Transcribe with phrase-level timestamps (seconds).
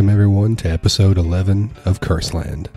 [0.00, 2.68] Welcome, everyone, to episode 11 of Curseland,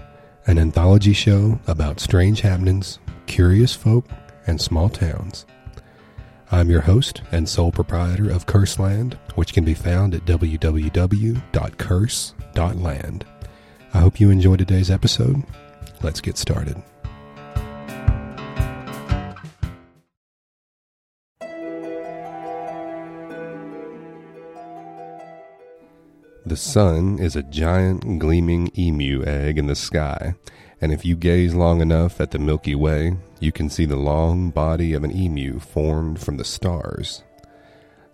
[0.45, 4.05] an anthology show about strange happenings, curious folk,
[4.45, 5.45] and small towns.
[6.51, 13.25] I'm your host and sole proprietor of Curseland, which can be found at www.curse.land.
[13.93, 15.43] I hope you enjoyed today's episode.
[16.01, 16.83] Let's get started.
[26.53, 30.35] The sun is a giant gleaming emu egg in the sky,
[30.79, 34.51] and if you gaze long enough at the Milky Way, you can see the long
[34.51, 37.23] body of an emu formed from the stars.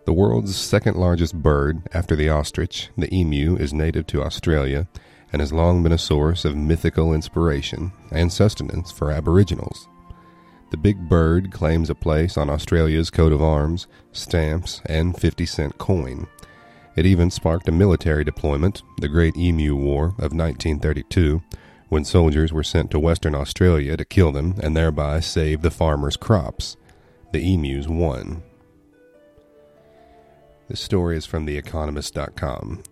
[0.06, 4.88] The world's second largest bird after the ostrich, the emu is native to Australia
[5.34, 9.90] and has long been a source of mythical inspiration and sustenance for Aboriginals.
[10.72, 15.78] The big bird claims a place on Australia's coat of arms, stamps, and 50 cent
[15.78, 16.26] coin.
[17.00, 21.42] It even sparked a military deployment, the Great Emu War of 1932,
[21.88, 26.18] when soldiers were sent to Western Australia to kill them and thereby save the farmers'
[26.18, 26.76] crops.
[27.32, 28.44] The emus won.
[30.68, 32.84] This story is from TheEconomist.com.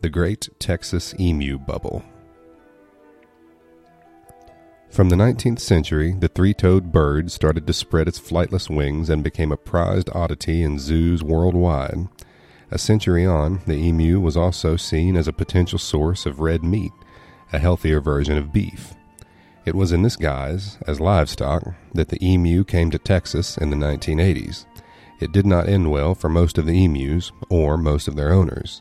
[0.00, 2.02] The Great Texas Emu Bubble.
[4.88, 9.22] From the 19th century, the three toed bird started to spread its flightless wings and
[9.22, 12.08] became a prized oddity in zoos worldwide.
[12.72, 16.92] A century on, the emu was also seen as a potential source of red meat,
[17.52, 18.94] a healthier version of beef.
[19.66, 23.76] It was in this guise, as livestock, that the emu came to Texas in the
[23.76, 24.64] 1980s.
[25.20, 28.80] It did not end well for most of the emus or most of their owners.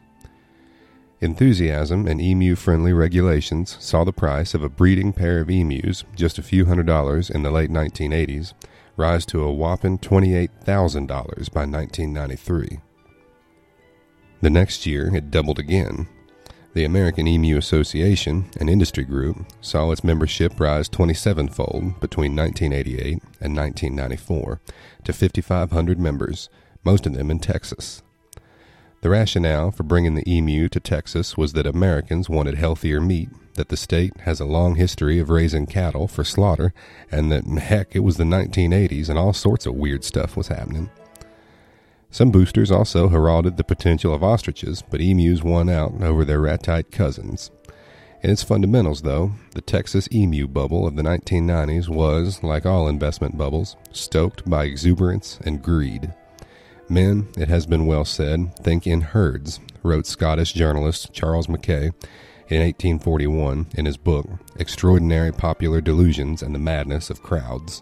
[1.20, 6.40] Enthusiasm and emu friendly regulations saw the price of a breeding pair of emus, just
[6.40, 8.54] a few hundred dollars in the late 1980s,
[8.96, 11.08] rise to a whopping $28,000
[11.52, 12.80] by 1993.
[14.42, 16.08] The next year, it doubled again.
[16.74, 23.22] The American Emu Association, an industry group, saw its membership rise 27 fold between 1988
[23.40, 24.60] and 1994
[25.04, 26.50] to 5,500 members,
[26.84, 28.02] most of them in Texas.
[29.02, 33.70] The rationale for bringing the emu to Texas was that Americans wanted healthier meat, that
[33.70, 36.74] the state has a long history of raising cattle for slaughter,
[37.12, 40.90] and that, heck, it was the 1980s and all sorts of weird stuff was happening.
[42.12, 46.92] Some boosters also heralded the potential of ostriches, but emus won out over their ratite
[46.92, 47.52] cousins.
[48.22, 53.38] In its fundamentals, though, the Texas emu bubble of the 1990s was, like all investment
[53.38, 56.14] bubbles, stoked by exuberance and greed.
[56.90, 61.92] Men, it has been well said, think in herds, wrote Scottish journalist Charles Mackay
[62.50, 67.82] in 1841 in his book Extraordinary Popular Delusions and the Madness of Crowds.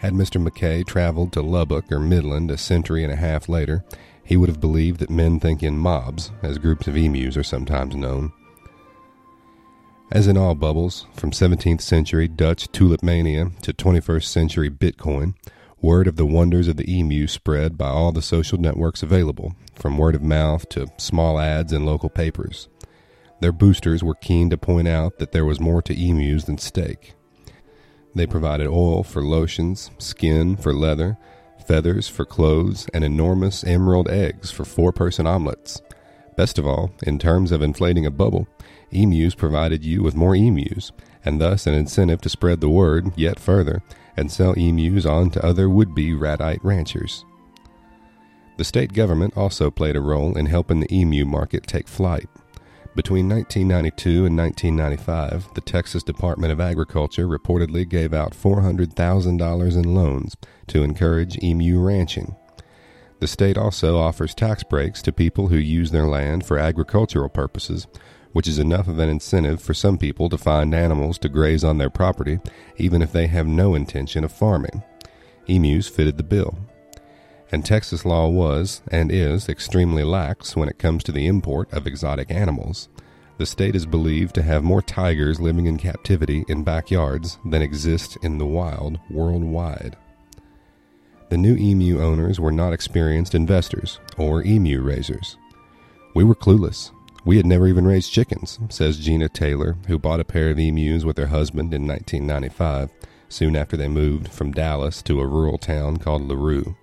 [0.00, 0.40] Had Mr.
[0.40, 3.84] Mackay traveled to Lubbock or Midland a century and a half later,
[4.24, 7.94] he would have believed that men think in mobs, as groups of emus are sometimes
[7.94, 8.32] known.
[10.10, 15.34] As in all bubbles, from 17th century Dutch tulip mania to 21st century Bitcoin,
[15.82, 19.98] word of the wonders of the emu spread by all the social networks available, from
[19.98, 22.70] word of mouth to small ads in local papers.
[23.42, 27.16] Their boosters were keen to point out that there was more to emus than steak.
[28.14, 31.16] They provided oil for lotions, skin for leather,
[31.66, 35.80] feathers for clothes, and enormous emerald eggs for four person omelets.
[36.36, 38.48] Best of all, in terms of inflating a bubble,
[38.90, 40.90] emus provided you with more emus,
[41.24, 43.82] and thus an incentive to spread the word yet further
[44.16, 47.24] and sell emus on to other would be ratite ranchers.
[48.56, 52.28] The state government also played a role in helping the emu market take flight.
[52.96, 60.36] Between 1992 and 1995, the Texas Department of Agriculture reportedly gave out $400,000 in loans
[60.66, 62.34] to encourage emu ranching.
[63.20, 67.86] The state also offers tax breaks to people who use their land for agricultural purposes,
[68.32, 71.78] which is enough of an incentive for some people to find animals to graze on
[71.78, 72.40] their property,
[72.76, 74.82] even if they have no intention of farming.
[75.46, 76.58] Emus fitted the bill
[77.52, 81.86] and Texas law was, and is, extremely lax when it comes to the import of
[81.86, 82.88] exotic animals.
[83.38, 88.18] The state is believed to have more tigers living in captivity in backyards than exist
[88.22, 89.96] in the wild worldwide.
[91.30, 95.36] The new emu owners were not experienced investors or emu raisers.
[96.14, 96.90] We were clueless.
[97.24, 101.04] We had never even raised chickens, says Gina Taylor, who bought a pair of emus
[101.04, 102.90] with her husband in 1995,
[103.28, 106.76] soon after they moved from Dallas to a rural town called LaRue.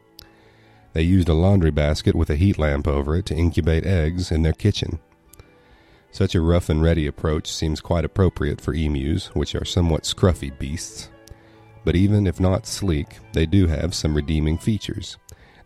[0.97, 4.41] They used a laundry basket with a heat lamp over it to incubate eggs in
[4.41, 4.97] their kitchen.
[6.09, 10.57] Such a rough and ready approach seems quite appropriate for emus, which are somewhat scruffy
[10.57, 11.11] beasts.
[11.85, 15.19] But even if not sleek, they do have some redeeming features.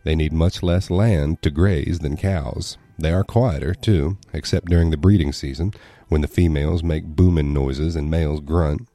[0.03, 2.77] They need much less land to graze than cows.
[2.99, 5.73] They are quieter, too, except during the breeding season,
[6.09, 8.85] when the females make booming noises and males grunt.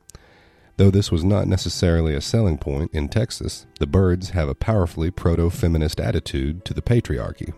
[0.76, 5.10] Though this was not necessarily a selling point in Texas, the birds have a powerfully
[5.10, 7.54] proto feminist attitude to the patriarchy.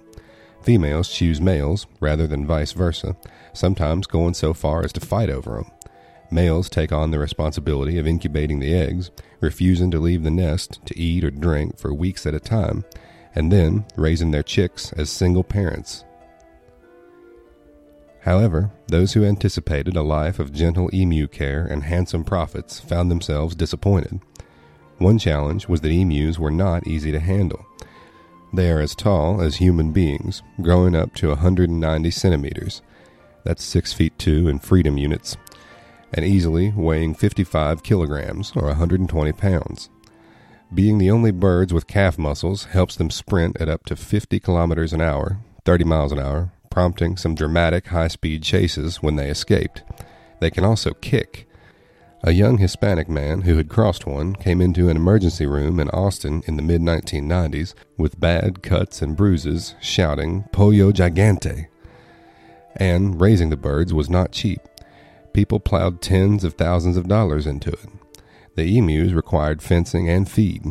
[0.62, 3.16] Females choose males rather than vice versa,
[3.52, 5.70] sometimes going so far as to fight over them.
[6.30, 9.10] Males take on the responsibility of incubating the eggs,
[9.40, 12.84] refusing to leave the nest to eat or drink for weeks at a time,
[13.34, 16.04] and then raising their chicks as single parents.
[18.28, 23.54] However, those who anticipated a life of gentle emu care and handsome profits found themselves
[23.54, 24.20] disappointed.
[24.98, 27.64] One challenge was that emus were not easy to handle.
[28.52, 32.82] They are as tall as human beings, growing up to 190 centimeters.
[33.44, 35.38] That's 6 feet 2 in freedom units,
[36.12, 39.88] and easily weighing 55 kilograms or 120 pounds.
[40.74, 44.92] Being the only birds with calf muscles helps them sprint at up to 50 kilometers
[44.92, 49.82] an hour, 30 miles an hour, prompting some dramatic high speed chases when they escaped.
[50.38, 51.48] They can also kick.
[52.22, 56.40] A young Hispanic man who had crossed one came into an emergency room in Austin
[56.46, 61.66] in the mid 1990s with bad cuts and bruises, shouting, Pollo Gigante!
[62.76, 64.60] And raising the birds was not cheap.
[65.32, 67.88] People plowed tens of thousands of dollars into it.
[68.54, 70.64] The emus required fencing and feed.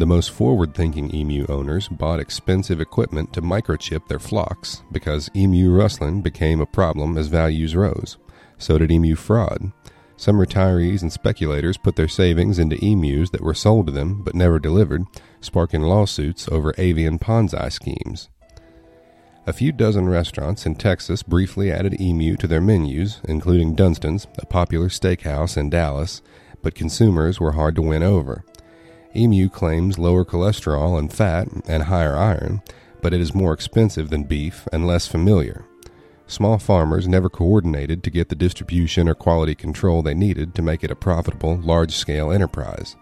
[0.00, 5.70] The most forward thinking emu owners bought expensive equipment to microchip their flocks because emu
[5.70, 8.16] rustling became a problem as values rose.
[8.56, 9.72] So did emu fraud.
[10.16, 14.34] Some retirees and speculators put their savings into emus that were sold to them but
[14.34, 15.04] never delivered,
[15.42, 18.30] sparking lawsuits over avian Ponzi schemes.
[19.46, 24.46] A few dozen restaurants in Texas briefly added emu to their menus, including Dunston's, a
[24.46, 26.22] popular steakhouse in Dallas,
[26.62, 28.46] but consumers were hard to win over.
[29.14, 32.62] Emu claims lower cholesterol and fat and higher iron,
[33.02, 35.64] but it is more expensive than beef and less familiar.
[36.26, 40.84] Small farmers never coordinated to get the distribution or quality control they needed to make
[40.84, 42.94] it a profitable, large scale enterprise.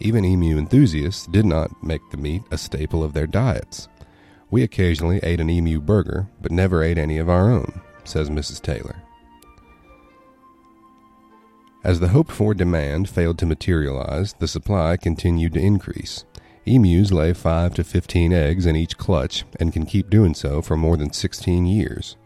[0.00, 3.86] Even emu enthusiasts did not make the meat a staple of their diets.
[4.50, 8.60] We occasionally ate an emu burger, but never ate any of our own, says Mrs.
[8.60, 9.03] Taylor.
[11.84, 16.24] As the hoped for demand failed to materialize, the supply continued to increase.
[16.64, 20.78] Emus lay 5 to 15 eggs in each clutch and can keep doing so for
[20.78, 22.16] more than 16 years.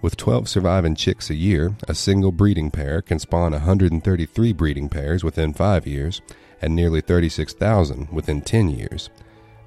[0.00, 5.24] With 12 surviving chicks a year, a single breeding pair can spawn 133 breeding pairs
[5.24, 6.22] within 5 years
[6.62, 9.10] and nearly 36,000 within 10 years.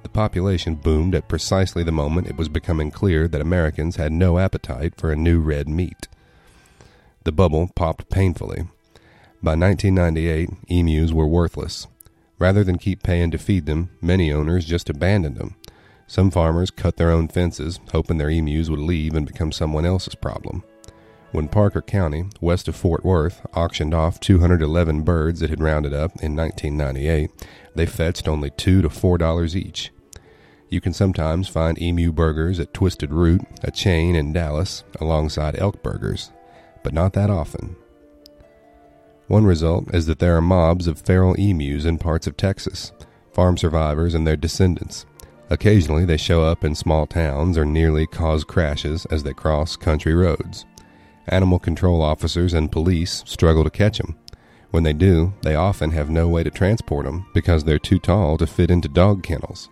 [0.04, 4.38] The population boomed at precisely the moment it was becoming clear that Americans had no
[4.38, 6.08] appetite for a new red meat.
[7.24, 8.64] The bubble popped painfully.
[9.40, 11.86] By 1998, emus were worthless.
[12.40, 15.54] Rather than keep paying to feed them, many owners just abandoned them.
[16.08, 20.16] Some farmers cut their own fences, hoping their emus would leave and become someone else's
[20.16, 20.64] problem.
[21.30, 26.12] When Parker County, west of Fort Worth, auctioned off 211 birds it had rounded up
[26.20, 27.30] in 1998,
[27.76, 29.92] they fetched only 2 to $4 each.
[30.68, 35.82] You can sometimes find emu burgers at Twisted Root, a chain in Dallas, alongside elk
[35.82, 36.32] burgers,
[36.82, 37.76] but not that often.
[39.28, 42.92] One result is that there are mobs of feral emus in parts of Texas,
[43.30, 45.04] farm survivors and their descendants.
[45.50, 50.14] Occasionally, they show up in small towns or nearly cause crashes as they cross country
[50.14, 50.64] roads.
[51.26, 54.16] Animal control officers and police struggle to catch them.
[54.70, 58.38] When they do, they often have no way to transport them because they're too tall
[58.38, 59.68] to fit into dog kennels.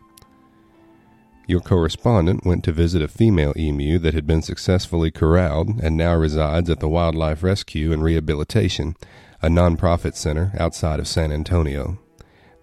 [1.49, 6.17] Your correspondent went to visit a female emu that had been successfully corralled and now
[6.17, 8.97] resides at the Wildlife Rescue and Rehabilitation
[9.41, 11.99] a nonprofit center outside of San Antonio.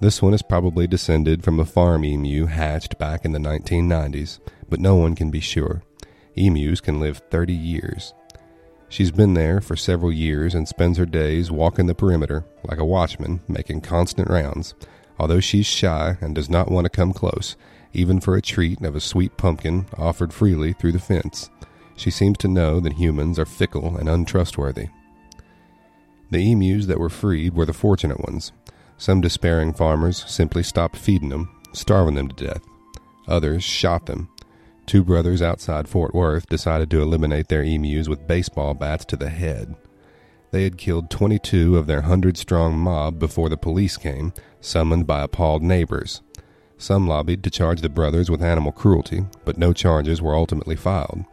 [0.01, 4.81] This one is probably descended from a farm emu hatched back in the 1990s, but
[4.81, 5.81] no one can be sure.
[6.35, 8.13] Emus can live 30 years.
[8.89, 12.85] She's been there for several years and spends her days walking the perimeter like a
[12.85, 14.75] watchman, making constant rounds.
[15.17, 17.55] Although she's shy and does not want to come close,
[17.93, 21.49] even for a treat of a sweet pumpkin offered freely through the fence,
[21.95, 24.89] she seems to know that humans are fickle and untrustworthy.
[26.31, 28.51] The emus that were freed were the fortunate ones.
[28.97, 32.61] Some despairing farmers simply stopped feeding them, starving them to death.
[33.27, 34.29] Others shot them.
[34.85, 39.29] Two brothers outside Fort Worth decided to eliminate their emus with baseball bats to the
[39.29, 39.75] head.
[40.51, 45.21] They had killed 22 of their hundred strong mob before the police came, summoned by
[45.21, 46.21] appalled neighbors.
[46.83, 51.23] Some lobbied to charge the brothers with animal cruelty, but no charges were ultimately filed.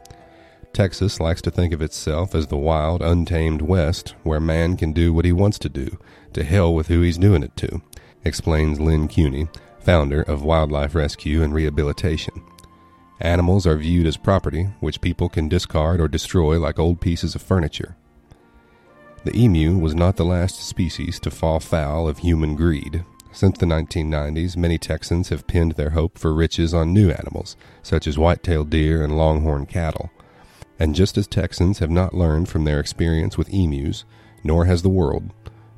[0.72, 5.12] Texas likes to think of itself as the wild, untamed West, where man can do
[5.12, 5.98] what he wants to do,
[6.34, 7.82] to hell with who he's doing it to,
[8.24, 9.48] explains Lynn Cuny,
[9.80, 12.44] founder of Wildlife Rescue and Rehabilitation.
[13.18, 17.42] Animals are viewed as property which people can discard or destroy like old pieces of
[17.42, 17.96] furniture.
[19.24, 23.04] The emu was not the last species to fall foul of human greed.
[23.32, 28.06] Since the 1990s, many Texans have pinned their hope for riches on new animals, such
[28.06, 30.10] as white-tailed deer and longhorn cattle.
[30.78, 34.04] And just as Texans have not learned from their experience with emus,
[34.42, 35.32] nor has the world.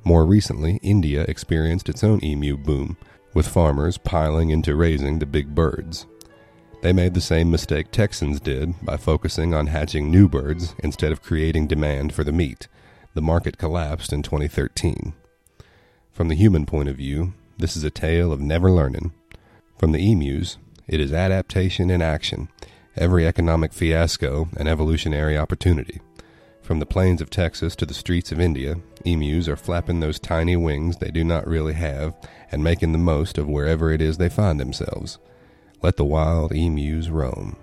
[0.05, 2.97] More recently, India experienced its own emu boom,
[3.35, 6.07] with farmers piling into raising the big birds.
[6.83, 11.23] They made the same mistake Texans did by focusing on hatching new birds instead of
[11.23, 12.67] creating demand for the meat
[13.15, 15.13] the market collapsed in 2013.
[16.11, 19.13] From the human point of view, this is a tale of never learning.
[19.79, 22.49] From the emus, it is adaptation in action,
[22.97, 26.01] every economic fiasco an evolutionary opportunity.
[26.61, 30.57] From the plains of Texas to the streets of India, emus are flapping those tiny
[30.57, 32.17] wings they do not really have
[32.51, 35.21] and making the most of wherever it is they find themselves.
[35.83, 37.57] Let the wild emus roam.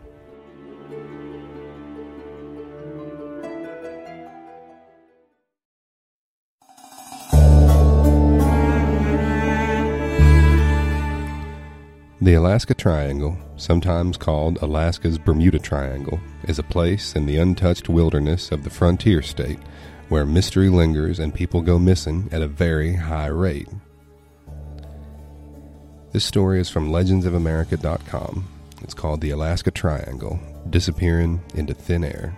[12.21, 18.51] The Alaska Triangle, sometimes called Alaska's Bermuda Triangle, is a place in the untouched wilderness
[18.51, 19.59] of the frontier state
[20.09, 23.69] where mystery lingers and people go missing at a very high rate.
[26.11, 28.47] This story is from legendsofamerica.com.
[28.81, 32.35] It's called The Alaska Triangle Disappearing into Thin Air.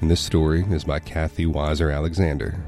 [0.00, 2.62] And this story is by Kathy Weiser Alexander,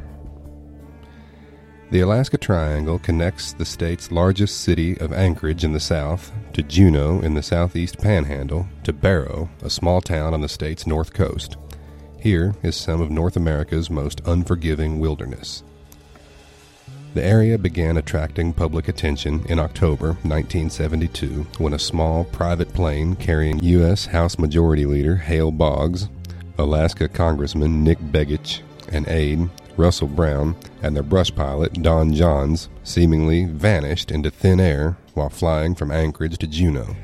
[1.93, 7.21] the Alaska Triangle connects the state's largest city of Anchorage in the south to Juneau
[7.21, 11.59] in the southeast panhandle to Barrow, a small town on the state's north coast.
[12.19, 15.65] Here is some of North America's most unforgiving wilderness.
[17.13, 23.63] The area began attracting public attention in October 1972 when a small private plane carrying
[23.63, 24.07] U.S.
[24.07, 26.09] House Majority Leader Hale Boggs,
[26.57, 33.47] Alaska Congressman Nick Begich, and aide Russell Brown, and their brush pilot, Don Jonz, seemingly
[33.47, 36.97] vanished into thin air while flying from Anchorage to Juneau.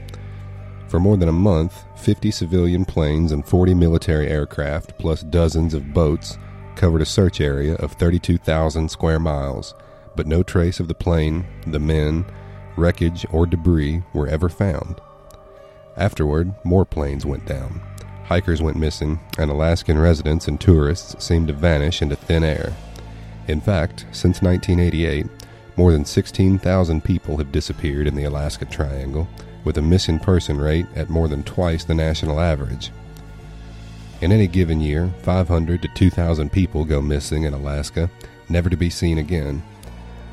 [0.89, 5.93] For more than a month, 50 civilian planes and 40 military aircraft, plus dozens of
[5.93, 6.39] boats,
[6.77, 9.75] covered a search area of 32,000 square miles,
[10.17, 12.25] but no trace of the plane, the men,
[12.77, 15.01] wreckage, or debris were ever found.
[15.97, 17.83] Afterward, more planes went down.
[18.25, 22.75] Hikers went missing, and Alaskan residents and tourists seemed to vanish into thin air.
[23.49, 25.27] In fact, since 1988,
[25.77, 29.27] more than 16,000 people have disappeared in the Alaska Triangle,
[29.65, 32.91] with a missing person rate at more than twice the national average.
[34.21, 38.11] In any given year, 500 to 2,000 people go missing in Alaska,
[38.49, 39.63] never to be seen again.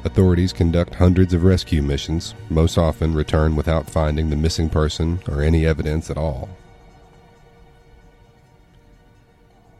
[0.03, 5.41] Authorities conduct hundreds of rescue missions, most often return without finding the missing person or
[5.41, 6.50] any evidence at all.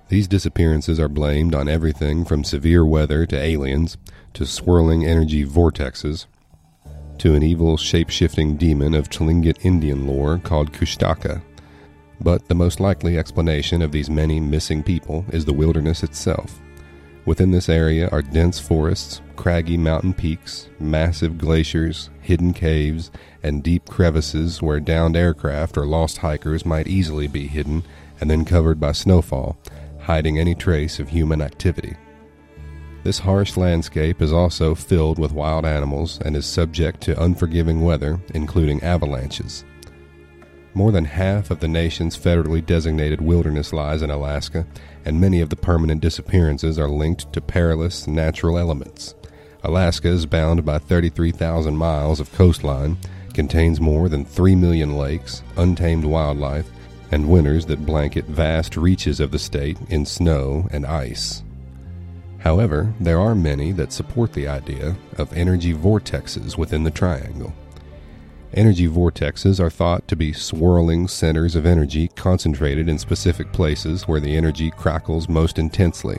[0.08, 3.98] These disappearances are blamed on everything from severe weather to aliens,
[4.34, 6.28] to swirling energy vortexes,
[7.18, 11.42] to an evil shape shifting demon of Tlingit Indian lore called Kushtaka.
[12.22, 16.62] But the most likely explanation of these many missing people is the wilderness itself.
[17.26, 23.10] Within this area are dense forests, craggy mountain peaks, massive glaciers, hidden caves,
[23.42, 27.84] and deep crevices where downed aircraft or lost hikers might easily be hidden
[28.22, 29.58] and then covered by snowfall,
[30.06, 31.96] hiding any trace of human activity.
[33.04, 38.20] This harsh landscape is also filled with wild animals and is subject to unforgiving weather,
[38.36, 39.66] including avalanches.
[40.76, 44.68] More than half of the nation's federally designated wilderness lies in Alaska,
[45.06, 49.16] and many of the permanent disappearances are linked to perilous natural elements.
[49.64, 52.98] Alaska is bound by 33,000 miles of coastline,
[53.34, 56.70] contains more than 3 million lakes, untamed wildlife,
[57.12, 61.44] and winters that blanket vast reaches of the state in snow and ice.
[62.40, 67.54] However, there are many that support the idea of energy vortexes within the triangle.
[68.54, 74.20] Energy vortexes are thought to be swirling centers of energy concentrated in specific places where
[74.20, 76.18] the energy crackles most intensely.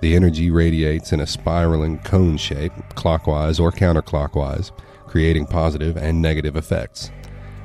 [0.00, 4.70] The energy radiates in a spiraling cone shape, clockwise or counterclockwise,
[5.06, 7.10] creating positive and negative effects.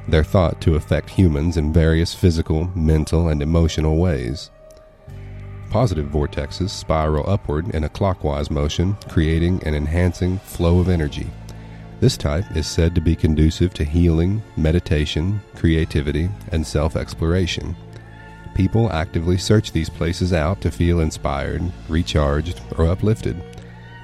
[0.08, 4.50] They're thought to affect humans in various physical, mental, and emotional ways.
[5.70, 11.27] Positive vortexes spiral upward in a clockwise motion, creating an enhancing flow of energy.
[12.01, 17.75] This type is said to be conducive to healing, meditation, creativity, and self exploration.
[18.55, 23.41] People actively search these places out to feel inspired, recharged, or uplifted.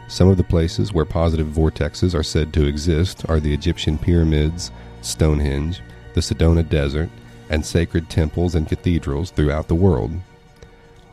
[0.08, 4.72] Some of the places where positive vortexes are said to exist are the Egyptian pyramids,
[5.08, 5.82] Stonehenge,
[6.14, 7.10] the Sedona Desert,
[7.50, 10.12] and sacred temples and cathedrals throughout the world.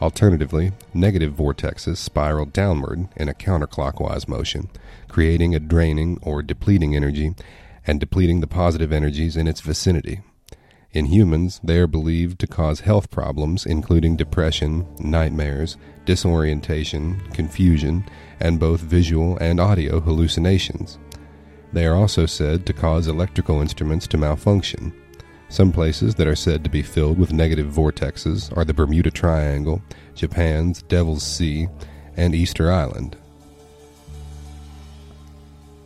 [0.02, 4.68] Alternatively, negative vortexes spiral downward in a counterclockwise motion,
[5.08, 7.34] creating a draining or depleting energy
[7.86, 10.20] and depleting the positive energies in its vicinity.
[10.92, 18.04] In humans, they are believed to cause health problems, including depression, nightmares, disorientation, confusion,
[18.38, 20.98] and both visual and audio hallucinations.
[21.74, 24.92] They are also said to cause electrical instruments to malfunction.
[25.48, 29.82] Some places that are said to be filled with negative vortexes are the Bermuda Triangle,
[30.14, 31.66] Japan's Devil's Sea,
[32.16, 33.16] and Easter Island.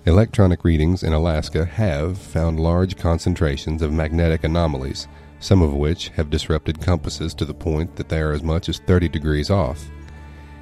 [0.04, 5.08] Electronic readings in Alaska have found large concentrations of magnetic anomalies,
[5.40, 8.78] some of which have disrupted compasses to the point that they are as much as
[8.80, 9.88] 30 degrees off.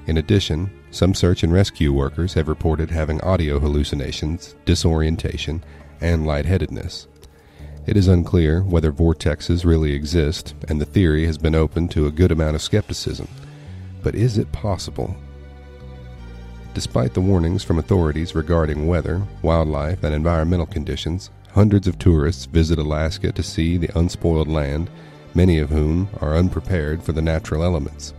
[0.06, 5.64] In addition, some search and rescue workers have reported having audio hallucinations, disorientation,
[6.00, 7.06] and lightheadedness.
[7.86, 12.12] It is unclear whether vortexes really exist, and the theory has been open to a
[12.12, 13.28] good amount of skepticism.
[14.02, 15.16] But is it possible
[16.76, 22.78] Despite the warnings from authorities regarding weather, wildlife, and environmental conditions, hundreds of tourists visit
[22.78, 24.90] Alaska to see the unspoiled land,
[25.34, 28.12] many of whom are unprepared for the natural elements.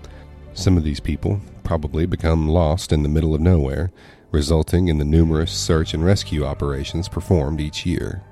[0.55, 3.91] Some of these people probably become lost in the middle of nowhere,
[4.31, 8.23] resulting in the numerous search and rescue operations performed each year.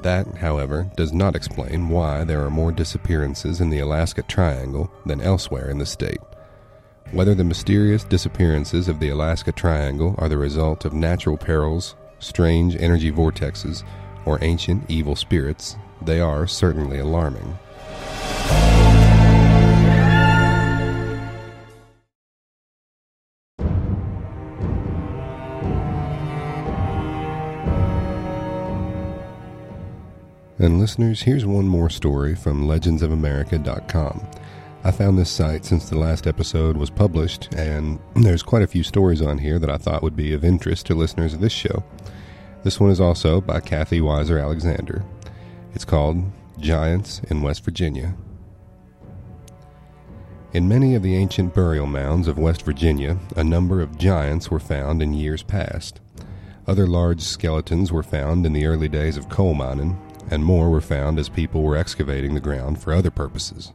[0.00, 5.20] That, however, does not explain why there are more disappearances in the Alaska Triangle than
[5.20, 6.18] elsewhere in the state.
[7.12, 12.74] Whether the mysterious disappearances of the Alaska Triangle are the result of natural perils, strange
[12.74, 13.84] energy vortexes,
[14.26, 17.56] or ancient evil spirits, they are certainly alarming.
[30.60, 34.28] And listeners, here's one more story from legendsofamerica.com.
[34.82, 38.82] I found this site since the last episode was published, and there's quite a few
[38.82, 41.84] stories on here that I thought would be of interest to listeners of this show.
[42.64, 45.04] This one is also by Kathy Weiser Alexander.
[45.74, 46.24] It's called
[46.58, 48.16] Giants in West Virginia.
[50.52, 54.58] In many of the ancient burial mounds of West Virginia, a number of giants were
[54.58, 56.00] found in years past.
[56.66, 59.96] Other large skeletons were found in the early days of coal mining,
[60.30, 63.72] and more were found as people were excavating the ground for other purposes.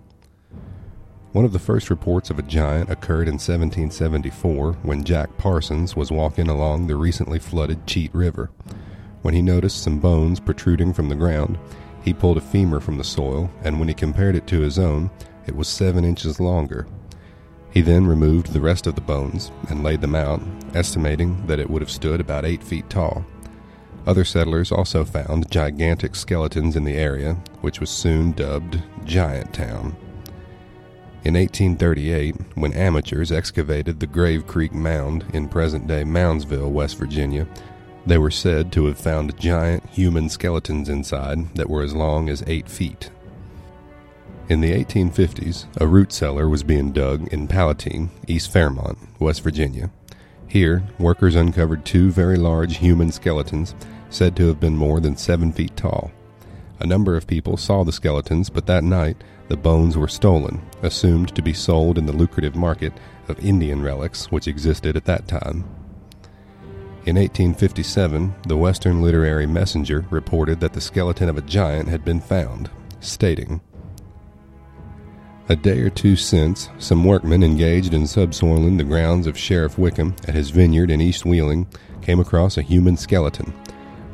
[1.34, 6.12] One of the first reports of a giant occurred in 1774 when Jack Parsons was
[6.12, 8.52] walking along the recently flooded Cheat River.
[9.24, 11.58] When he noticed some bones protruding from the ground,
[12.04, 15.10] he pulled a femur from the soil, and when he compared it to his own,
[15.48, 16.86] it was seven inches longer.
[17.72, 20.40] He then removed the rest of the bones and laid them out,
[20.76, 23.26] estimating that it would have stood about eight feet tall.
[24.06, 29.96] Other settlers also found gigantic skeletons in the area, which was soon dubbed Giant Town.
[31.24, 37.48] In 1838, when amateurs excavated the Grave Creek Mound in present day Moundsville, West Virginia,
[38.06, 42.44] they were said to have found giant human skeletons inside that were as long as
[42.46, 43.10] eight feet.
[44.50, 49.90] In the 1850s, a root cellar was being dug in Palatine, East Fairmont, West Virginia.
[50.46, 53.74] Here, workers uncovered two very large human skeletons
[54.14, 56.12] said to have been more than seven feet tall.
[56.80, 61.36] A number of people saw the skeletons, but that night the bones were stolen, assumed
[61.36, 62.94] to be sold in the lucrative market
[63.28, 65.64] of Indian relics which existed at that time.
[67.06, 72.22] In 1857, the Western Literary Messenger reported that the skeleton of a giant had been
[72.22, 72.70] found,
[73.02, 73.60] stating,
[75.50, 80.16] A day or two since, some workmen engaged in subsoiling the grounds of Sheriff Wickham
[80.28, 81.68] at his vineyard in East Wheeling
[82.02, 83.54] came across a human skeleton.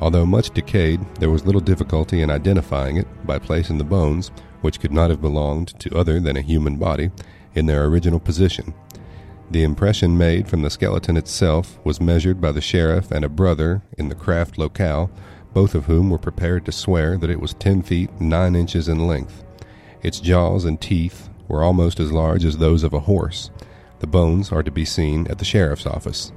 [0.02, 4.32] Although much decayed, there was little difficulty in identifying it by placing the bones
[4.62, 7.12] which could not have belonged to other than a human body,
[7.56, 8.74] in their original position.
[9.52, 13.82] The impression made from the skeleton itself was measured by the sheriff and a brother
[13.98, 15.10] in the craft locale,
[15.54, 19.08] both of whom were prepared to swear that it was ten feet nine inches in
[19.08, 19.44] length.
[20.04, 23.50] Its jaws and teeth were almost as large as those of a horse.
[24.00, 26.32] The bones are to be seen at the sheriff's office.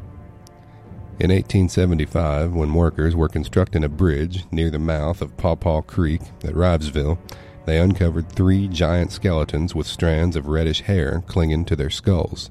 [1.21, 6.23] In 1875, when workers were constructing a bridge near the mouth of Paw Paw Creek
[6.43, 7.19] at Rivesville,
[7.67, 12.51] they uncovered three giant skeletons with strands of reddish hair clinging to their skulls.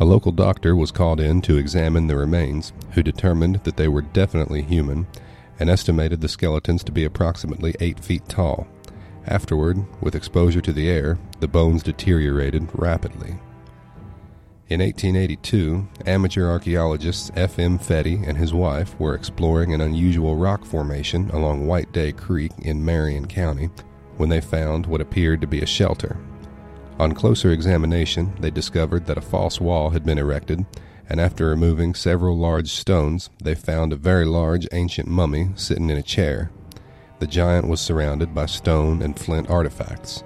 [0.00, 4.02] A local doctor was called in to examine the remains, who determined that they were
[4.02, 5.06] definitely human
[5.60, 8.66] and estimated the skeletons to be approximately eight feet tall.
[9.26, 13.36] Afterward, with exposure to the air, the bones deteriorated rapidly.
[14.68, 17.60] In 1882, amateur archaeologists F.
[17.60, 17.78] M.
[17.78, 22.84] Fetty and his wife were exploring an unusual rock formation along White Day Creek in
[22.84, 23.70] Marion County
[24.16, 26.16] when they found what appeared to be a shelter.
[26.98, 30.66] On closer examination, they discovered that a false wall had been erected,
[31.08, 35.96] and after removing several large stones, they found a very large ancient mummy sitting in
[35.96, 36.50] a chair.
[37.20, 40.24] The giant was surrounded by stone and flint artifacts.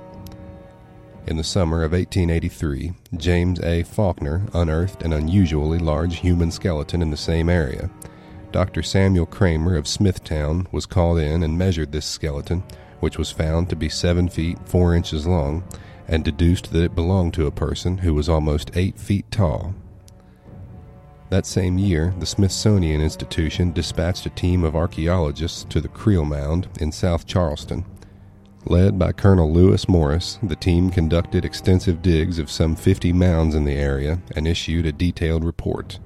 [1.26, 3.82] In the summer of 1883, James A.
[3.84, 7.90] Faulkner unearthed an unusually large human skeleton in the same area.
[8.52, 8.82] Dr.
[8.82, 12.64] Samuel Kramer of Smithtown was called in and measured this skeleton,
[12.98, 15.62] which was found to be 7 feet 4 inches long,
[16.08, 19.74] and deduced that it belonged to a person who was almost 8 feet tall.
[21.28, 26.66] That same year, the Smithsonian Institution dispatched a team of archaeologists to the Criel Mound
[26.80, 27.84] in South Charleston.
[28.66, 33.64] Led by Colonel Lewis Morris, the team conducted extensive digs of some 50 mounds in
[33.64, 35.98] the area and issued a detailed report.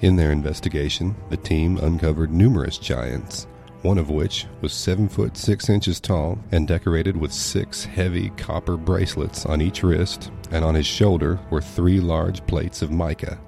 [0.00, 3.46] In their investigation, the team uncovered numerous giants,
[3.82, 8.78] one of which was 7 foot 6 inches tall and decorated with six heavy copper
[8.78, 13.38] bracelets on each wrist, and on his shoulder were three large plates of mica.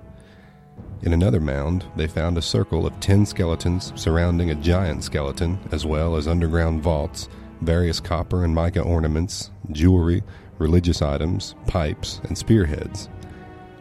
[1.03, 5.87] In another mound, they found a circle of ten skeletons surrounding a giant skeleton, as
[5.87, 7.29] well as underground vaults,
[7.63, 10.23] various copper and mica ornaments, jewelry,
[10.59, 13.09] religious items, pipes, and spearheads.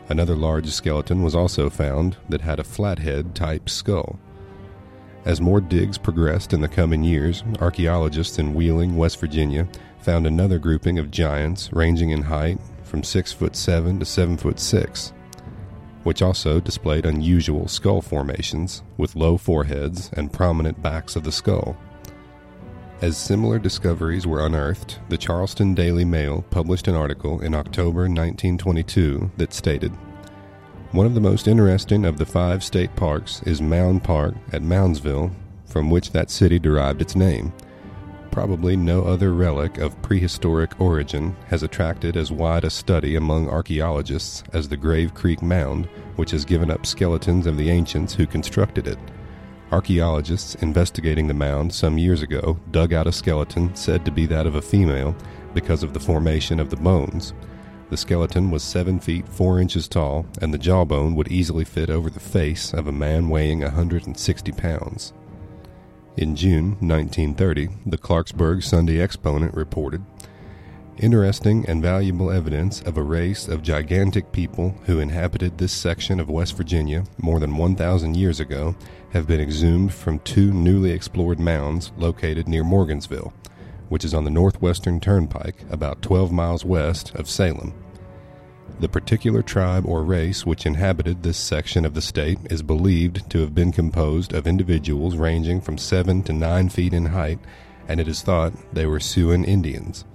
[0.07, 4.17] Another large skeleton was also found that had a flathead type skull.
[5.25, 9.67] As more digs progressed in the coming years, archaeologists in Wheeling, West Virginia,
[9.99, 14.57] found another grouping of giants ranging in height from 6 foot 7 to 7 foot
[14.57, 15.13] 6
[16.03, 21.77] which also displayed unusual skull formations with low foreheads and prominent backs of the skull.
[23.01, 29.31] As similar discoveries were unearthed, the Charleston Daily Mail published an article in October 1922
[29.37, 29.91] that stated
[30.91, 35.31] One of the most interesting of the five state parks is Mound Park at Moundsville,
[35.65, 37.53] from which that city derived its name.
[38.31, 44.43] Probably no other relic of prehistoric origin has attracted as wide a study among archaeologists
[44.53, 48.87] as the Grave Creek Mound, which has given up skeletons of the ancients who constructed
[48.87, 48.99] it.
[49.71, 54.47] Archaeologists investigating the mound some years ago dug out a skeleton said to be that
[54.47, 55.15] of a female
[55.53, 57.33] because of the formation of the bones.
[57.89, 62.09] The skeleton was 7 feet 4 inches tall, and the jawbone would easily fit over
[62.09, 65.13] the face of a man weighing 160 pounds.
[66.19, 70.03] In June 1930, the Clarksburg Sunday Exponent reported
[70.97, 76.29] Interesting and valuable evidence of a race of gigantic people who inhabited this section of
[76.29, 78.75] West Virginia more than 1,000 years ago
[79.11, 83.31] have been exhumed from two newly explored mounds located near Morgansville,
[83.87, 87.73] which is on the northwestern turnpike about 12 miles west of Salem.
[88.79, 93.39] The particular tribe or race which inhabited this section of the state is believed to
[93.39, 97.39] have been composed of individuals ranging from 7 to 9 feet in height,
[97.89, 100.05] and it is thought they were Siouan Indians.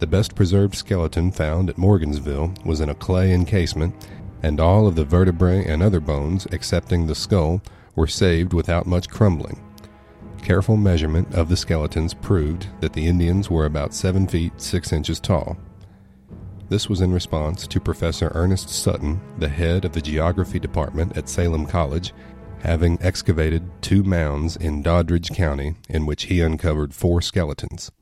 [0.00, 3.94] The best preserved skeleton found at Morgansville was in a clay encasement,
[4.42, 7.62] and all of the vertebrae and other bones, excepting the skull,
[7.94, 9.62] were saved without much crumbling.
[10.42, 15.20] Careful measurement of the skeletons proved that the Indians were about 7 feet 6 inches
[15.20, 15.56] tall.
[16.74, 21.28] This was in response to Professor Ernest Sutton, the head of the geography department at
[21.28, 22.12] Salem College,
[22.62, 27.92] having excavated two mounds in Doddridge County in which he uncovered four skeletons.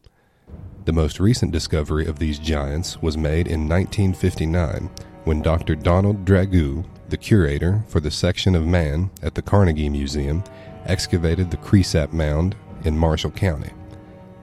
[0.87, 4.89] The most recent discovery of these giants was made in 1959
[5.25, 5.75] when Dr.
[5.75, 10.43] Donald Dragoo, the curator for the section of man at the Carnegie Museum,
[10.87, 13.75] excavated the Cresap Mound in Marshall County.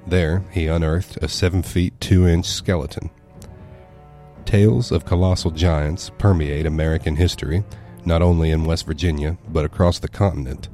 [0.06, 3.10] There, he unearthed a 7 feet 2 inch skeleton.
[4.50, 7.64] Tales of colossal giants permeate American history,
[8.04, 10.70] not only in West Virginia, but across the continent.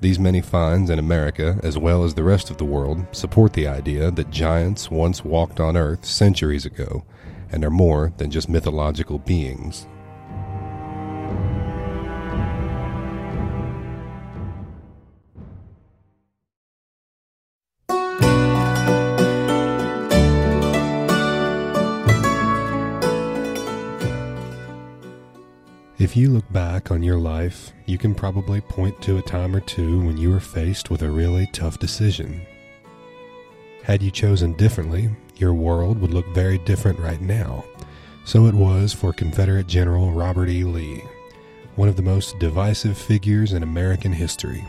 [0.00, 3.66] These many finds in America, as well as the rest of the world, support the
[3.66, 7.04] idea that giants once walked on Earth centuries ago
[7.50, 9.86] and are more than just mythological beings.
[26.02, 29.60] If you look back on your life, you can probably point to a time or
[29.60, 32.44] two when you were faced with a really tough decision.
[33.84, 37.64] Had you chosen differently, your world would look very different right now.
[38.24, 40.64] So it was for Confederate General Robert E.
[40.64, 41.04] Lee,
[41.76, 44.64] one of the most divisive figures in American history.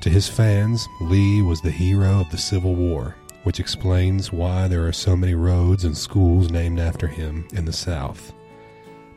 [0.00, 4.84] To his fans, Lee was the hero of the Civil War, which explains why there
[4.84, 8.32] are so many roads and schools named after him in the South.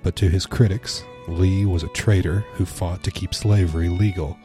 [0.03, 4.37] But to his critics, Lee was a traitor who fought to keep slavery legal.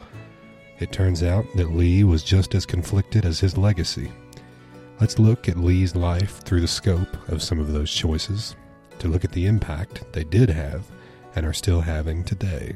[0.79, 4.11] It turns out that Lee was just as conflicted as his legacy.
[5.01, 8.55] Let's look at Lee's life through the scope of some of those choices
[8.99, 10.85] to look at the impact they did have
[11.35, 12.75] and are still having today.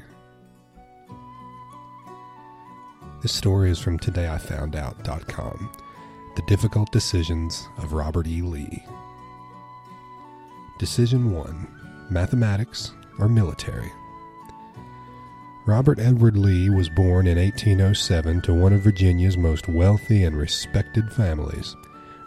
[3.22, 5.72] This story is from todayifoundout.com.
[6.36, 8.42] The Difficult Decisions of Robert E.
[8.42, 8.84] Lee.
[10.80, 13.92] Decision 1 Mathematics or Military?
[15.66, 21.12] Robert Edward Lee was born in 1807 to one of Virginia's most wealthy and respected
[21.14, 21.76] families.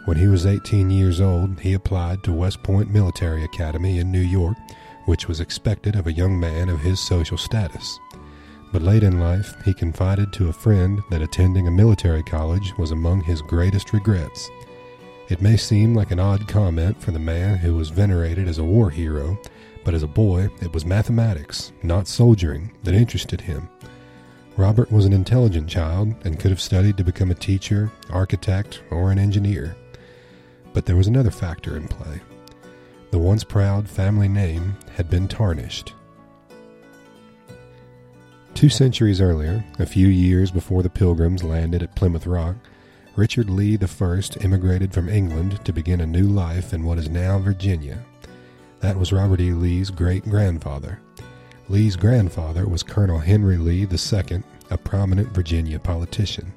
[0.06, 4.20] When he was 18 years old, he applied to West Point Military Academy in New
[4.20, 4.56] York,
[5.04, 8.00] which was expected of a young man of his social status.
[8.72, 12.90] But late in life, he confided to a friend that attending a military college was
[12.90, 14.50] among his greatest regrets.
[15.28, 18.64] It may seem like an odd comment for the man who was venerated as a
[18.64, 19.38] war hero,
[19.86, 23.68] but as a boy, it was mathematics, not soldiering, that interested him.
[24.56, 29.12] Robert was an intelligent child and could have studied to become a teacher, architect, or
[29.12, 29.76] an engineer.
[30.72, 32.20] But there was another factor in play.
[33.12, 35.92] The once proud family name had been tarnished.
[38.54, 42.56] Two centuries earlier, a few years before the Pilgrims landed at Plymouth Rock,
[43.14, 47.38] Richard Lee I immigrated from England to begin a new life in what is now
[47.38, 48.04] Virginia.
[48.86, 49.52] That was Robert E.
[49.52, 51.00] Lee's great grandfather.
[51.68, 56.52] Lee's grandfather was Colonel Henry Lee II, a prominent Virginia politician.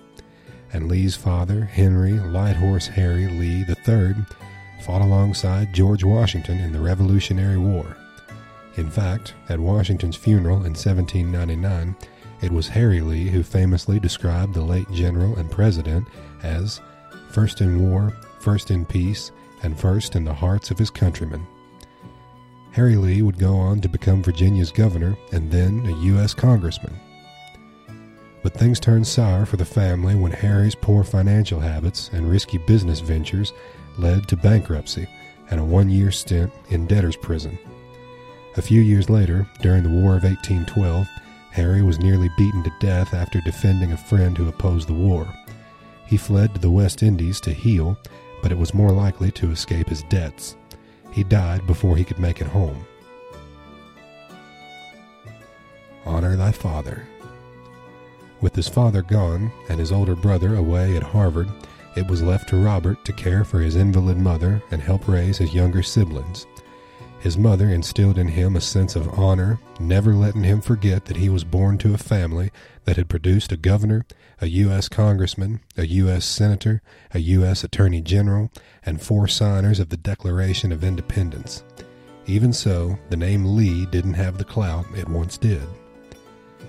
[0.71, 4.13] And Lee's father, Henry Lighthorse Harry Lee III,
[4.83, 7.97] fought alongside George Washington in the Revolutionary War.
[8.77, 11.95] In fact, at Washington's funeral in 1799,
[12.43, 16.07] it was Harry Lee who famously described the late general and president
[16.43, 16.79] as
[17.31, 19.31] first in war, first in peace,
[19.63, 21.47] and first in the hearts of his countrymen.
[22.71, 26.33] Harry Lee would go on to become Virginia's governor and then a U.S.
[26.33, 26.93] congressman.
[28.43, 32.99] But things turned sour for the family when Harry's poor financial habits and risky business
[32.99, 33.53] ventures
[33.97, 35.07] led to bankruptcy
[35.51, 37.57] and a one year stint in debtor's prison.
[38.57, 41.07] A few years later, during the War of 1812,
[41.51, 45.27] Harry was nearly beaten to death after defending a friend who opposed the war.
[46.05, 47.97] He fled to the West Indies to heal,
[48.41, 50.55] but it was more likely to escape his debts.
[51.11, 52.85] He died before he could make it home.
[56.05, 57.07] Honor thy father.
[58.41, 61.49] With his father gone and his older brother away at Harvard,
[61.95, 65.53] it was left to Robert to care for his invalid mother and help raise his
[65.53, 66.45] younger siblings.
[67.19, 71.27] His mother instilled in him a sense of honor, never letting him forget that he
[71.27, 72.49] was born to a family
[72.85, 74.05] that had produced a governor,
[74.39, 74.87] a U.S.
[74.87, 76.23] congressman, a U.S.
[76.23, 76.81] senator,
[77.13, 77.65] a U.S.
[77.65, 78.49] attorney general,
[78.85, 81.63] and four signers of the Declaration of Independence.
[82.25, 85.67] Even so, the name Lee didn't have the clout it once did.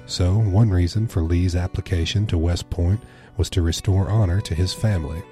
[0.07, 3.01] So, one reason for Lee's application to West Point
[3.37, 5.23] was to restore honor to his family.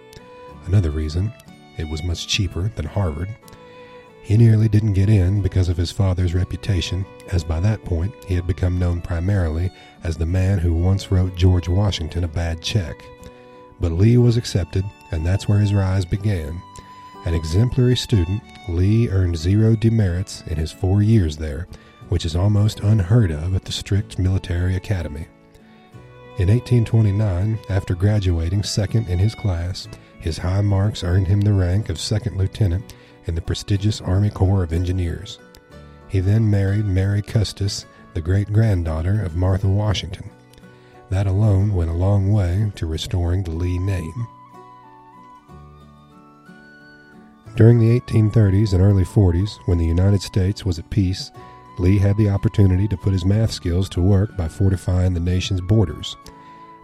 [0.67, 1.33] Another reason,
[1.77, 3.35] it was much cheaper than Harvard
[4.29, 8.35] he nearly didn't get in because of his father's reputation, as by that point he
[8.35, 9.71] had become known primarily
[10.05, 13.03] as the man who once wrote George Washington a bad check.
[13.81, 16.61] But Lee was accepted, and that's where his rise began.
[17.25, 21.67] An exemplary student, Lee earned zero demerits in his four years there,
[22.11, 25.27] which is almost unheard of at the strict military academy.
[26.37, 29.89] In 1829, after graduating second in his class,
[30.21, 32.93] his high marks earned him the rank of second lieutenant
[33.29, 35.39] in the prestigious Army Corps of Engineers.
[36.09, 40.31] He then married Mary Custis, the great granddaughter of Martha Washington.
[41.11, 44.27] That alone went a long way to restoring the Lee name.
[47.55, 51.31] During the 1830s and early 40s, when the United States was at peace,
[51.79, 55.61] Lee had the opportunity to put his math skills to work by fortifying the nation's
[55.61, 56.17] borders.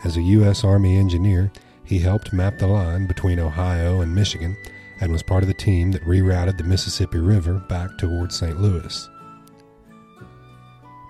[0.05, 0.63] As a U.S.
[0.63, 1.51] Army engineer,
[1.85, 4.57] he helped map the line between Ohio and Michigan
[5.01, 8.61] and was part of the team that rerouted the Mississippi River back towards St.
[8.61, 9.09] Louis.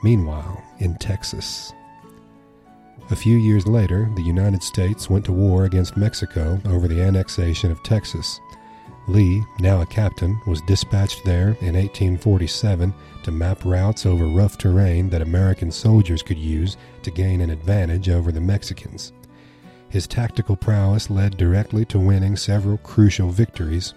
[0.02, 1.72] Meanwhile, in Texas,
[3.10, 7.70] a few years later, the United States went to war against Mexico over the annexation
[7.70, 8.40] of Texas.
[9.08, 12.94] Lee, now a captain, was dispatched there in 1847
[13.24, 18.08] to map routes over rough terrain that American soldiers could use to gain an advantage
[18.08, 19.12] over the Mexicans.
[19.94, 23.94] His tactical prowess led directly to winning several crucial victories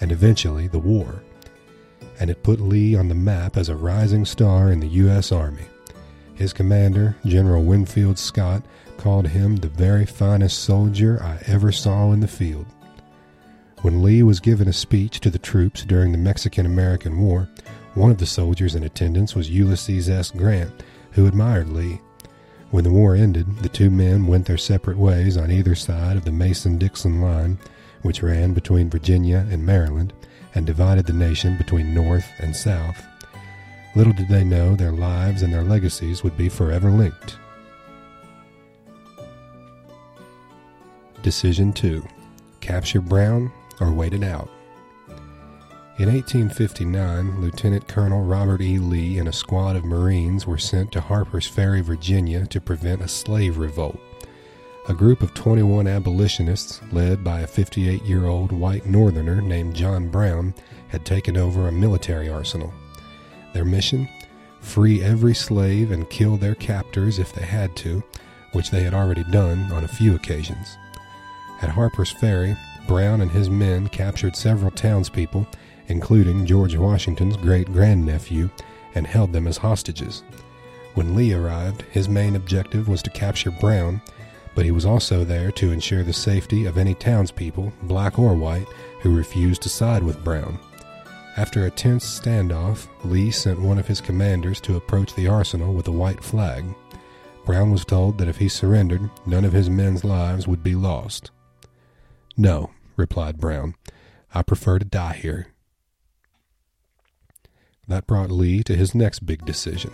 [0.00, 1.24] and eventually the war.
[2.20, 5.32] And it put Lee on the map as a rising star in the U.S.
[5.32, 5.64] Army.
[6.34, 8.62] His commander, General Winfield Scott,
[8.96, 12.66] called him the very finest soldier I ever saw in the field.
[13.82, 17.48] When Lee was given a speech to the troops during the Mexican American War,
[17.94, 20.30] One of the soldiers in attendance was Ulysses S.
[20.30, 22.00] Grant, who admired Lee.
[22.70, 26.24] When the war ended, the two men went their separate ways on either side of
[26.24, 27.58] the Mason Dixon line,
[28.02, 30.12] which ran between Virginia and Maryland
[30.54, 33.04] and divided the nation between North and South.
[33.96, 37.36] Little did they know their lives and their legacies would be forever linked.
[41.22, 42.06] Decision 2
[42.60, 44.48] Capture Brown or wait it out.
[46.00, 48.78] In 1859, Lieutenant Colonel Robert E.
[48.78, 53.06] Lee and a squad of Marines were sent to Harper's Ferry, Virginia to prevent a
[53.06, 54.00] slave revolt.
[54.88, 60.08] A group of 21 abolitionists, led by a 58 year old white northerner named John
[60.08, 60.54] Brown,
[60.88, 62.72] had taken over a military arsenal.
[63.52, 64.08] Their mission?
[64.62, 68.02] Free every slave and kill their captors if they had to,
[68.52, 70.78] which they had already done on a few occasions.
[71.60, 72.56] At Harper's Ferry,
[72.88, 75.46] Brown and his men captured several townspeople
[75.90, 78.48] including George Washington's great grandnephew,
[78.94, 80.22] and held them as hostages.
[80.94, 84.00] When Lee arrived, his main objective was to capture Brown,
[84.54, 88.66] but he was also there to ensure the safety of any townspeople, black or white,
[89.00, 90.58] who refused to side with Brown.
[91.36, 95.86] After a tense standoff, Lee sent one of his commanders to approach the arsenal with
[95.88, 96.64] a white flag.
[97.46, 101.30] Brown was told that if he surrendered, none of his men's lives would be lost.
[102.36, 103.74] No, replied Brown.
[104.34, 105.48] I prefer to die here.
[107.90, 109.90] That brought Lee to his next big decision.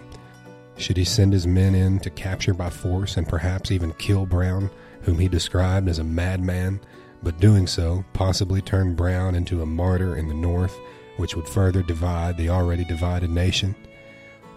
[0.76, 4.70] Should he send his men in to capture by force and perhaps even kill Brown,
[5.00, 6.78] whom he described as a madman,
[7.22, 10.78] but doing so possibly turn Brown into a martyr in the North,
[11.16, 13.74] which would further divide the already divided nation?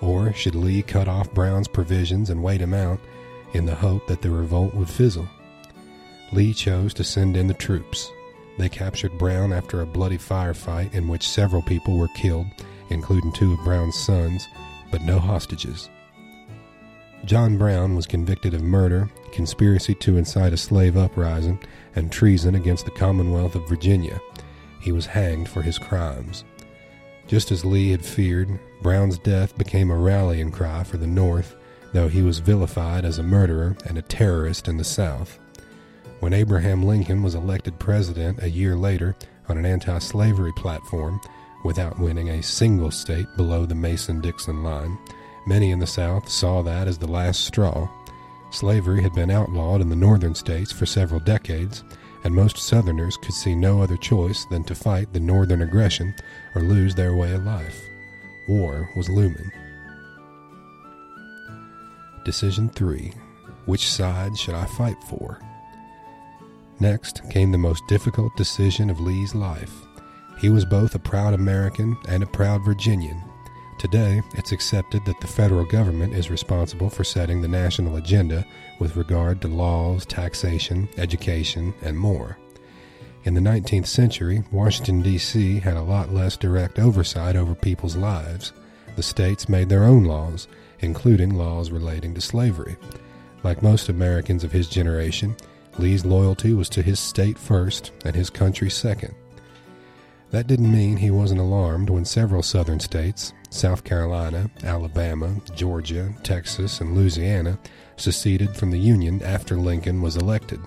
[0.01, 2.99] Or should Lee cut off Brown's provisions and wait him out
[3.53, 5.29] in the hope that the revolt would fizzle?
[6.33, 8.11] Lee chose to send in the troops.
[8.57, 12.47] They captured Brown after a bloody firefight in which several people were killed
[12.89, 14.47] including two of Brown's sons,
[14.91, 15.89] but no hostages.
[17.25, 21.59] John Brown was convicted of murder, conspiracy to incite a slave uprising,
[21.95, 24.19] and treason against the Commonwealth of Virginia.
[24.81, 26.45] He was hanged for his crimes.
[27.27, 31.55] Just as Lee had feared, Brown's death became a rallying cry for the North,
[31.93, 35.37] though he was vilified as a murderer and a terrorist in the South.
[36.21, 39.15] When Abraham Lincoln was elected president a year later
[39.47, 41.21] on an anti slavery platform,
[41.63, 44.97] without winning a single state below the Mason Dixon line.
[45.45, 47.89] Many in the South saw that as the last straw.
[48.51, 51.83] Slavery had been outlawed in the northern states for several decades,
[52.23, 56.13] and most Southerners could see no other choice than to fight the northern aggression
[56.55, 57.81] or lose their way of life.
[58.47, 59.51] War was looming.
[62.25, 63.13] Decision 3
[63.65, 65.39] Which side should I fight for?
[66.79, 69.73] Next came the most difficult decision of Lee's life
[70.39, 73.21] he was both a proud American and a proud Virginian.
[73.77, 78.45] Today, it's accepted that the federal government is responsible for setting the national agenda
[78.79, 82.37] with regard to laws, taxation, education, and more.
[83.25, 85.59] In the 19th century, Washington, D.C.
[85.59, 88.53] had a lot less direct oversight over people's lives.
[88.95, 90.47] The states made their own laws,
[90.79, 92.77] including laws relating to slavery.
[93.43, 95.35] Like most Americans of his generation,
[95.77, 99.13] Lee's loyalty was to his state first and his country second.
[100.31, 106.81] That didn't mean he wasn't alarmed when several southern states, South Carolina, Alabama, Georgia, Texas,
[106.81, 107.57] and Louisiana,
[107.97, 110.59] seceded from the Union after Lincoln was elected.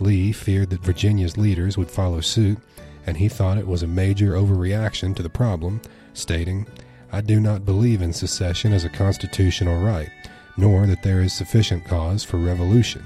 [0.00, 2.58] Lee feared that Virginia's leaders would follow suit,
[3.06, 5.80] and he thought it was a major overreaction to the problem,
[6.12, 6.66] stating,
[7.12, 10.10] I do not believe in secession as a constitutional right,
[10.56, 13.04] nor that there is sufficient cause for revolution.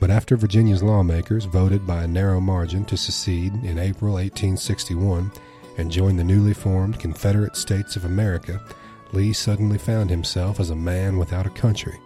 [0.00, 5.32] But after Virginia's lawmakers voted by a narrow margin to secede in April 1861
[5.76, 8.60] and join the newly formed Confederate States of America,
[9.12, 11.98] Lee suddenly found himself as a man without a country.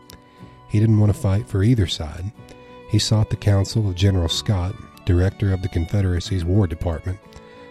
[0.68, 2.32] He didn't want to fight for either side.
[2.88, 4.74] He sought the counsel of General Scott,
[5.04, 7.18] director of the Confederacy's War Department.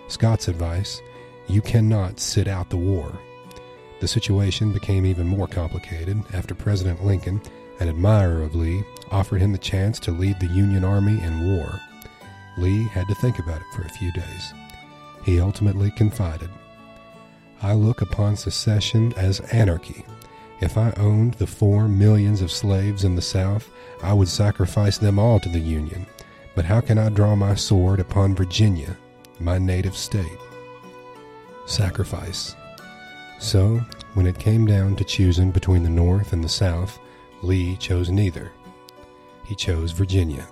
[0.07, 1.01] Scott's advice
[1.47, 3.11] you cannot sit out the war.
[3.99, 7.41] The situation became even more complicated after President Lincoln,
[7.82, 11.82] an admirer of Lee, offered him the chance to lead the Union Army in war.
[12.57, 14.53] Lee had to think about it for a few days.
[15.25, 16.49] He ultimately confided
[17.63, 20.03] I look upon secession as anarchy.
[20.61, 23.69] If I owned the four millions of slaves in the South,
[24.01, 26.07] I would sacrifice them all to the Union.
[26.55, 28.97] But how can I draw my sword upon Virginia,
[29.39, 30.39] my native state?
[31.67, 32.55] Sacrifice.
[33.39, 33.79] So,
[34.13, 36.99] when it came down to choosing between the North and the South,
[37.42, 38.52] Lee chose neither
[39.52, 40.48] he chose Virginia.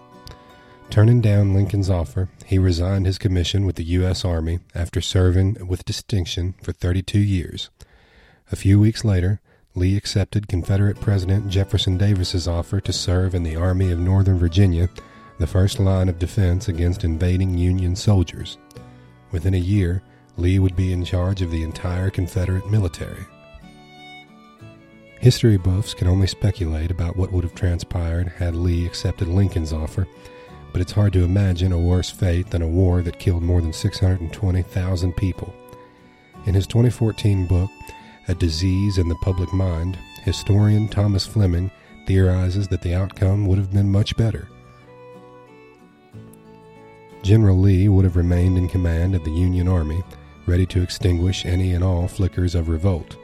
[0.89, 4.25] Turning down Lincoln's offer, he resigned his commission with the U.S.
[4.25, 7.69] Army after serving with distinction for 32 years.
[8.51, 9.39] A few weeks later,
[9.75, 14.89] Lee accepted Confederate President Jefferson Davis's offer to serve in the Army of Northern Virginia,
[15.37, 18.57] the first line of defense against invading Union soldiers.
[19.31, 20.03] Within a year,
[20.35, 23.25] Lee would be in charge of the entire Confederate military.
[25.19, 30.07] History buffs can only speculate about what would have transpired had Lee accepted Lincoln's offer,
[30.71, 33.73] but it's hard to imagine a worse fate than a war that killed more than
[33.73, 35.53] 620,000 people.
[36.45, 37.69] In his 2014 book,
[38.29, 41.69] A Disease in the Public Mind, historian Thomas Fleming
[42.07, 44.47] theorizes that the outcome would have been much better.
[47.23, 50.01] General Lee would have remained in command of the Union Army,
[50.45, 53.17] ready to extinguish any and all flickers of revolt.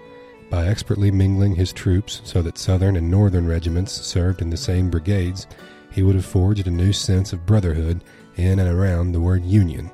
[0.49, 4.89] By expertly mingling his troops so that Southern and Northern regiments served in the same
[4.89, 5.47] brigades,
[5.91, 8.03] he would have forged a new sense of brotherhood
[8.35, 9.91] in and around the word Union.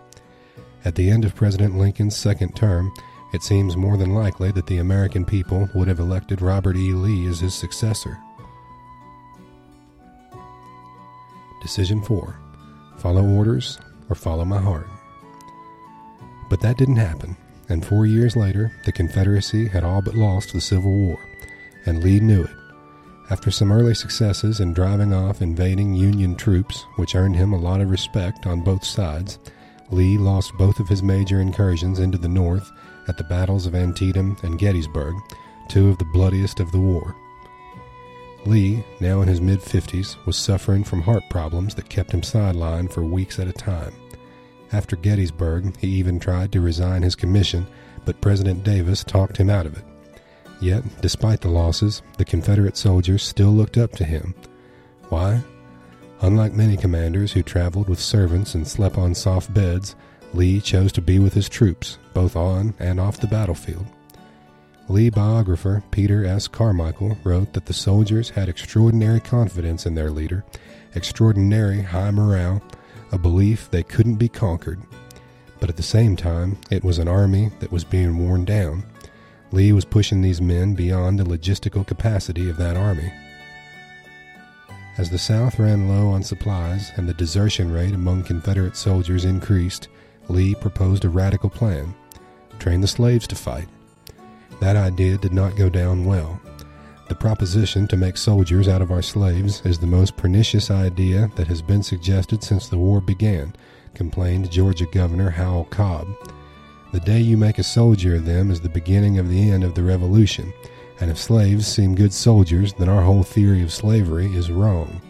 [0.84, 2.91] At the end of President Lincoln's second term,
[3.34, 6.91] it seems more than likely that the American people would have elected Robert E.
[6.91, 8.18] Lee as his successor.
[11.62, 12.36] Decision 4
[12.97, 13.80] Follow orders
[14.10, 14.88] or follow my heart.
[16.49, 17.38] But that didn't happen,
[17.72, 21.18] and four years later, the Confederacy had all but lost the Civil War,
[21.86, 22.56] and Lee knew it.
[23.30, 27.80] After some early successes in driving off invading Union troops, which earned him a lot
[27.80, 29.40] of respect on both sides,
[29.90, 32.70] Lee lost both of his major incursions into the North
[33.08, 35.16] at the battles of Antietam and Gettysburg,
[35.70, 37.16] two of the bloodiest of the war.
[38.46, 42.92] Lee, now in his mid 50s, was suffering from heart problems that kept him sidelined
[42.92, 43.94] for weeks at a time.
[44.74, 47.68] After Gettysburg, he even tried to resign his commission,
[48.06, 49.84] but President Davis talked him out of it.
[50.62, 54.34] Yet, despite the losses, the Confederate soldiers still looked up to him.
[55.10, 55.42] Why?
[56.22, 59.96] Unlike many commanders who traveled with servants and slept on soft beds,
[60.34, 63.86] Lee chose to be with his troops, both on and off the battlefield.
[64.88, 66.48] Lee biographer Peter S.
[66.48, 70.46] Carmichael wrote that the soldiers had extraordinary confidence in their leader,
[70.96, 72.62] extraordinary high morale,
[73.12, 74.82] a belief they couldn't be conquered.
[75.59, 78.84] But at the same time, it was an army that was being worn down,
[79.53, 83.12] Lee was pushing these men beyond the logistical capacity of that army.
[84.97, 89.89] As the South ran low on supplies and the desertion rate among Confederate soldiers increased,
[90.30, 91.93] Lee proposed a radical plan
[92.59, 93.68] train the slaves to fight.
[94.59, 96.39] That idea did not go down well.
[97.12, 101.47] The proposition to make soldiers out of our slaves is the most pernicious idea that
[101.47, 103.53] has been suggested since the war began,
[103.93, 106.07] complained Georgia Governor Howell Cobb.
[106.93, 109.76] The day you make a soldier of them is the beginning of the end of
[109.76, 110.53] the revolution,
[111.01, 115.01] and if slaves seem good soldiers, then our whole theory of slavery is wrong.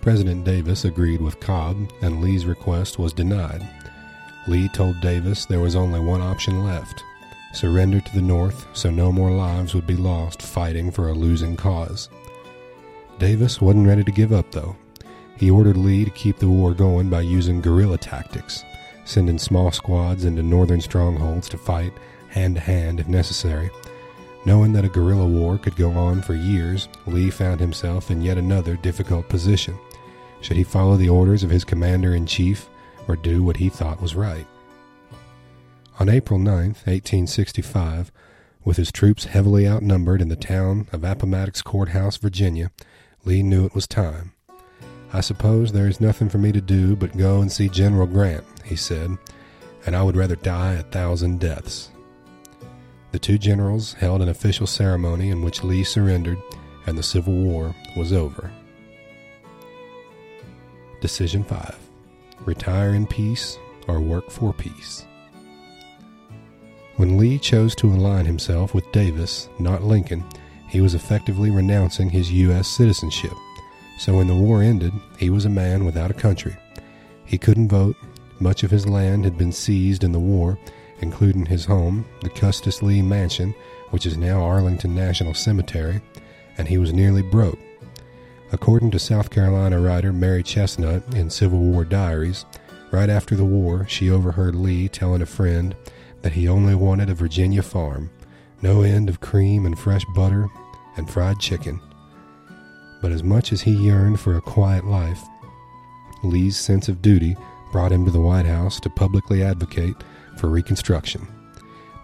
[0.00, 3.64] President Davis agreed with Cobb, and Lee's request was denied.
[4.48, 7.04] Lee told Davis there was only one option left
[7.52, 11.56] surrender to the North so no more lives would be lost fighting for a losing
[11.56, 12.08] cause.
[13.18, 14.76] Davis wasn't ready to give up, though.
[15.36, 18.64] He ordered Lee to keep the war going by using guerrilla tactics
[19.04, 21.92] sending small squads into northern strongholds to fight
[22.28, 23.70] hand to hand if necessary.
[24.44, 28.38] Knowing that a guerrilla war could go on for years, Lee found himself in yet
[28.38, 29.78] another difficult position.
[30.40, 32.68] Should he follow the orders of his commander in chief
[33.06, 34.46] or do what he thought was right?
[36.02, 38.10] On April 9, 1865,
[38.64, 42.72] with his troops heavily outnumbered in the town of Appomattox Courthouse, Virginia,
[43.24, 44.32] Lee knew it was time.
[45.12, 48.42] I suppose there is nothing for me to do but go and see General Grant,
[48.64, 49.16] he said,
[49.86, 51.92] and I would rather die a thousand deaths.
[53.12, 56.42] The two generals held an official ceremony in which Lee surrendered,
[56.84, 58.50] and the Civil War was over.
[61.00, 61.78] Decision 5
[62.40, 65.06] Retire in peace or work for peace.
[66.96, 70.24] When Lee chose to align himself with Davis, not Lincoln,
[70.68, 72.68] he was effectively renouncing his U.S.
[72.68, 73.32] citizenship.
[73.98, 76.56] So when the war ended, he was a man without a country.
[77.24, 77.96] He couldn't vote,
[78.40, 80.58] much of his land had been seized in the war,
[81.00, 83.54] including his home, the Custis Lee Mansion,
[83.90, 86.00] which is now Arlington National Cemetery,
[86.58, 87.58] and he was nearly broke.
[88.52, 92.44] According to South Carolina writer Mary Chesnut in Civil War Diaries,
[92.90, 95.74] right after the war, she overheard Lee telling a friend
[96.22, 98.10] that he only wanted a Virginia farm,
[98.62, 100.48] no end of cream and fresh butter
[100.96, 101.80] and fried chicken.
[103.00, 105.22] But as much as he yearned for a quiet life,
[106.22, 107.36] Lee's sense of duty
[107.72, 109.96] brought him to the White House to publicly advocate
[110.38, 111.26] for Reconstruction.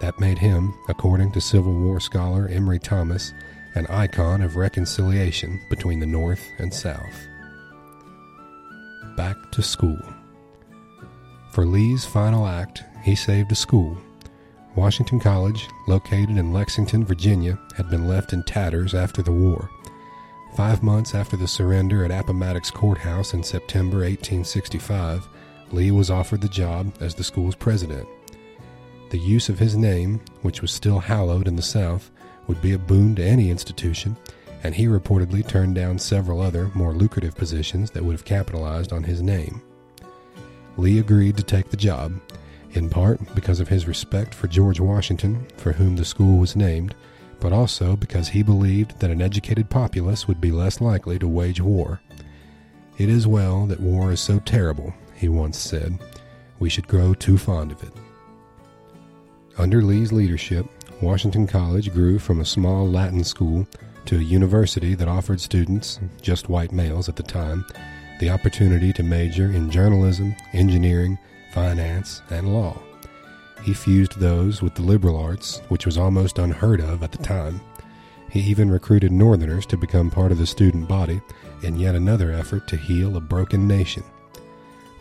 [0.00, 3.32] That made him, according to Civil War scholar Emory Thomas,
[3.74, 7.26] an icon of reconciliation between the North and South.
[9.16, 10.00] back to school.
[11.50, 13.98] For Lee's final act, he saved a school.
[14.76, 19.70] Washington College, located in Lexington, Virginia, had been left in tatters after the war.
[20.56, 25.28] Five months after the surrender at Appomattox Courthouse in September 1865,
[25.72, 28.08] Lee was offered the job as the school's president.
[29.10, 32.10] The use of his name, which was still hallowed in the South,
[32.46, 34.16] would be a boon to any institution,
[34.62, 39.04] and he reportedly turned down several other, more lucrative positions that would have capitalized on
[39.04, 39.62] his name.
[40.76, 42.20] Lee agreed to take the job,
[42.72, 46.94] in part because of his respect for George Washington, for whom the school was named,
[47.40, 51.60] but also because he believed that an educated populace would be less likely to wage
[51.60, 52.00] war.
[52.98, 55.98] It is well that war is so terrible, he once said.
[56.58, 57.92] We should grow too fond of it.
[59.56, 60.66] Under Lee's leadership,
[61.00, 63.66] Washington College grew from a small Latin school
[64.06, 67.64] to a university that offered students, just white males at the time,
[68.18, 71.18] the opportunity to major in journalism, engineering,
[71.53, 72.80] finance, and law.
[73.62, 77.61] He fused those with the liberal arts, which was almost unheard of at the time.
[78.30, 81.20] He even recruited Northerners to become part of the student body
[81.62, 84.05] in yet another effort to heal a broken nation.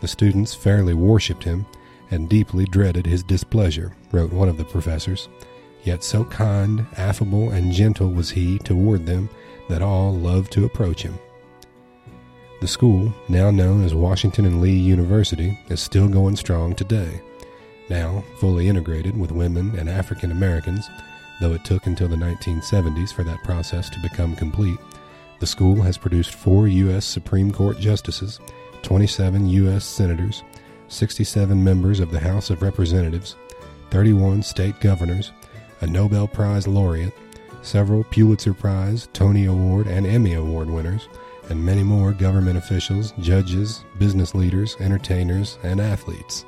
[0.00, 1.66] The students fairly worshipped him
[2.10, 5.28] and deeply dreaded his displeasure, wrote one of the professors.
[5.84, 9.28] Yet so kind, affable, and gentle was he toward them
[9.68, 11.18] that all loved to approach him.
[12.60, 17.20] The school, now known as Washington and Lee University, is still going strong today.
[17.88, 20.88] Now fully integrated with women and African Americans,
[21.40, 24.78] though it took until the 1970s for that process to become complete,
[25.38, 27.04] the school has produced four U.S.
[27.04, 28.40] Supreme Court justices,
[28.82, 29.84] 27 U.S.
[29.84, 30.42] senators,
[30.88, 33.36] 67 members of the House of Representatives,
[33.90, 35.30] 31 state governors,
[35.80, 37.14] a Nobel Prize laureate,
[37.62, 41.08] several Pulitzer Prize, Tony Award, and Emmy Award winners,
[41.50, 46.44] and many more government officials, judges, business leaders, entertainers, and athletes.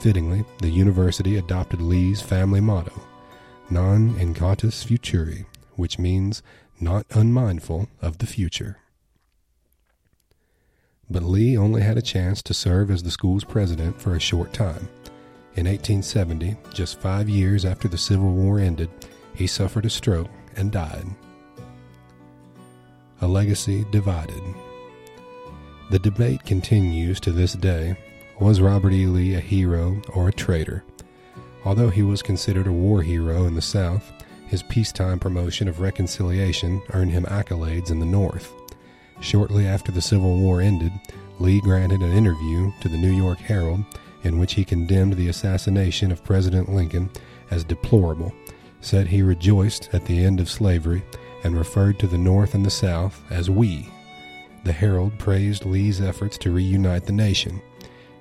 [0.00, 2.92] Fittingly, the university adopted Lee's family motto,
[3.70, 6.42] Non Incautus Futuri, which means
[6.80, 8.78] not unmindful of the future.
[11.08, 14.52] But Lee only had a chance to serve as the school's president for a short
[14.52, 14.88] time.
[15.54, 18.90] In 1870, just five years after the Civil War ended,
[19.34, 21.06] he suffered a stroke and died.
[23.20, 24.42] A legacy divided.
[25.90, 27.96] The debate continues to this day
[28.40, 29.06] was Robert E.
[29.06, 30.84] Lee a hero or a traitor?
[31.64, 34.12] Although he was considered a war hero in the South,
[34.46, 38.52] his peacetime promotion of reconciliation earned him accolades in the North.
[39.20, 40.92] Shortly after the Civil War ended,
[41.38, 43.84] Lee granted an interview to the New York Herald
[44.24, 47.10] in which he condemned the assassination of President Lincoln
[47.50, 48.32] as deplorable,
[48.80, 51.02] said he rejoiced at the end of slavery,
[51.46, 53.88] and referred to the North and the South as we.
[54.64, 57.62] The Herald praised Lee's efforts to reunite the nation.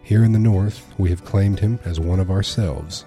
[0.03, 3.03] Here in the North, we have claimed him as one of ourselves.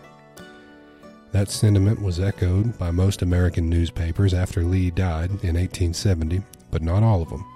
[1.30, 6.42] That sentiment was echoed by most American newspapers after Lee died in 1870,
[6.72, 7.46] but not all of them.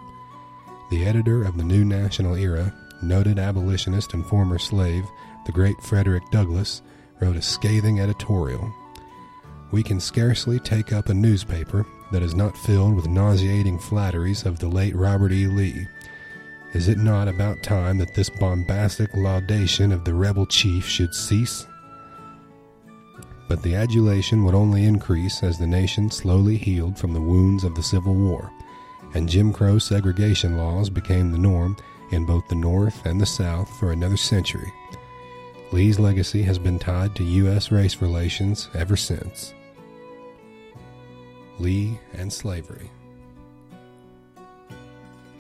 [0.91, 5.05] The editor of the New National Era, noted abolitionist and former slave
[5.47, 6.81] the great Frederick Douglass,
[7.21, 8.73] wrote a scathing editorial.
[9.73, 14.59] We can scarcely take up a newspaper that is not filled with nauseating flatteries of
[14.59, 15.47] the late Robert E.
[15.47, 15.87] Lee.
[16.75, 21.67] Is it not about time that this bombastic laudation of the rebel chief should cease?
[23.49, 27.75] But the adulation would only increase as the nation slowly healed from the wounds of
[27.75, 28.51] the Civil War,
[29.15, 31.77] and Jim Crow segregation laws became the norm
[32.13, 34.73] in both the North and the South for another century.
[35.73, 37.73] Lee's legacy has been tied to U.S.
[37.73, 39.55] race relations ever since.
[41.59, 42.91] Lee and slavery.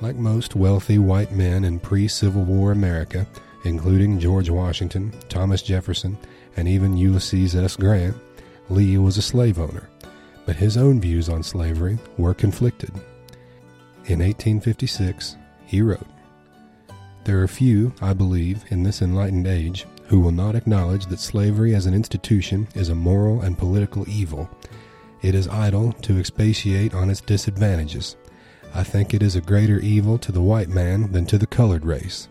[0.01, 3.27] Like most wealthy white men in pre Civil War America,
[3.65, 6.19] including George Washington, Thomas Jefferson,
[6.57, 7.77] and even Ulysses S.
[7.77, 8.17] Grant,
[8.69, 9.89] Lee was a slave owner,
[10.45, 12.91] but his own views on slavery were conflicted.
[14.07, 16.07] In 1856, he wrote,
[17.25, 21.75] There are few, I believe, in this enlightened age who will not acknowledge that slavery
[21.75, 24.51] as an institution is a moral and political evil.
[25.23, 28.17] It is idle to expatiate on its disadvantages.
[28.75, 31.85] I think it is a greater evil to the white man than to the colored
[31.85, 32.29] race.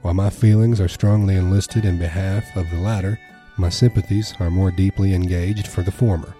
[0.00, 3.20] While my feelings are strongly enlisted in behalf of the latter,
[3.58, 6.34] my sympathies are more deeply engaged for the former.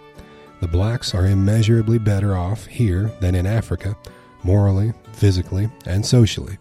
[0.63, 3.95] The blacks are immeasurably better off here than in Africa,
[4.43, 6.57] morally, physically, and socially.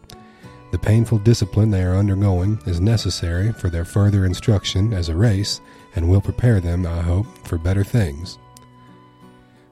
[0.71, 5.61] The painful discipline they are undergoing is necessary for their further instruction as a race
[5.95, 8.37] and will prepare them, I hope, for better things.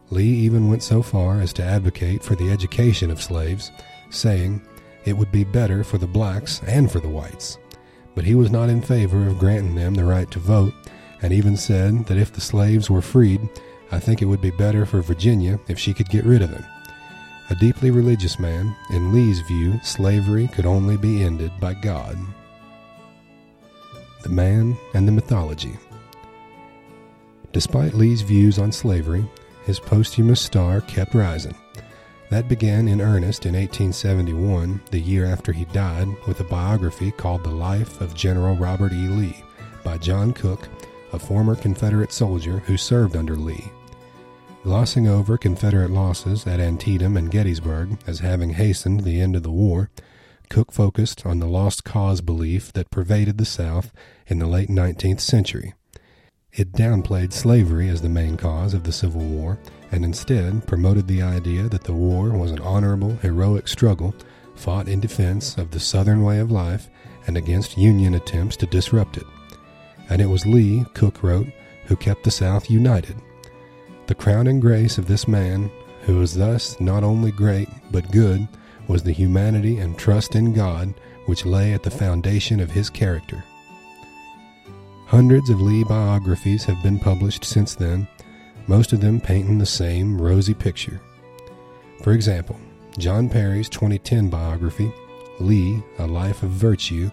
[0.10, 3.72] Lee even went so far as to advocate for the education of slaves,
[4.10, 4.62] saying,
[5.05, 7.58] it would be better for the blacks and for the whites.
[8.16, 10.74] But he was not in favor of granting them the right to vote,
[11.22, 13.47] and even said that if the slaves were freed,
[13.91, 16.66] I think it would be better for Virginia if she could get rid of them.
[17.49, 22.18] A deeply religious man, in Lee's view, slavery could only be ended by God.
[24.24, 25.78] The Man and the Mythology
[27.53, 29.26] Despite Lee's views on slavery,
[29.68, 31.53] his posthumous star kept rising.
[32.30, 37.43] That began in earnest in 1871, the year after he died, with a biography called
[37.43, 39.07] The Life of General Robert E.
[39.09, 39.43] Lee
[39.84, 40.70] by John Cooke,
[41.11, 43.70] a former Confederate soldier who served under Lee.
[44.63, 49.51] Glossing over Confederate losses at Antietam and Gettysburg as having hastened the end of the
[49.51, 49.89] war,
[50.49, 53.91] Cooke focused on the lost cause belief that pervaded the South
[54.28, 55.74] in the late 19th century.
[56.58, 59.60] It downplayed slavery as the main cause of the Civil War
[59.91, 64.16] and instead promoted the idea that the war was an honorable, heroic struggle
[64.55, 66.89] fought in defense of the Southern way of life
[67.28, 69.26] and against Union attempts to disrupt it.
[70.10, 71.45] And it was Lee, Cooke wrote,
[71.86, 73.18] who kept the South united.
[74.08, 75.70] The crowning grace of this man,
[76.08, 78.47] who was thus not only great but good,
[78.88, 80.91] was the humanity and trust in God
[81.28, 83.43] which lay at the foundation of his character.
[85.08, 88.05] Hundreds of Lee biographies have been published since then,
[88.68, 90.99] most of them painting the same rosy picture.
[92.03, 92.60] For example,
[92.97, 94.91] John Perry's 2010 biography,
[95.39, 97.10] Lee, A Life of Virtue,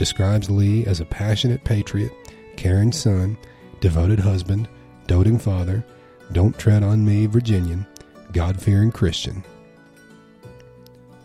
[0.00, 2.10] describes Lee as a passionate patriot,
[2.56, 3.38] caring son,
[3.78, 4.68] devoted husband,
[5.06, 5.84] doting father,
[6.32, 7.86] don't tread on me, Virginian,
[8.32, 9.44] God fearing Christian.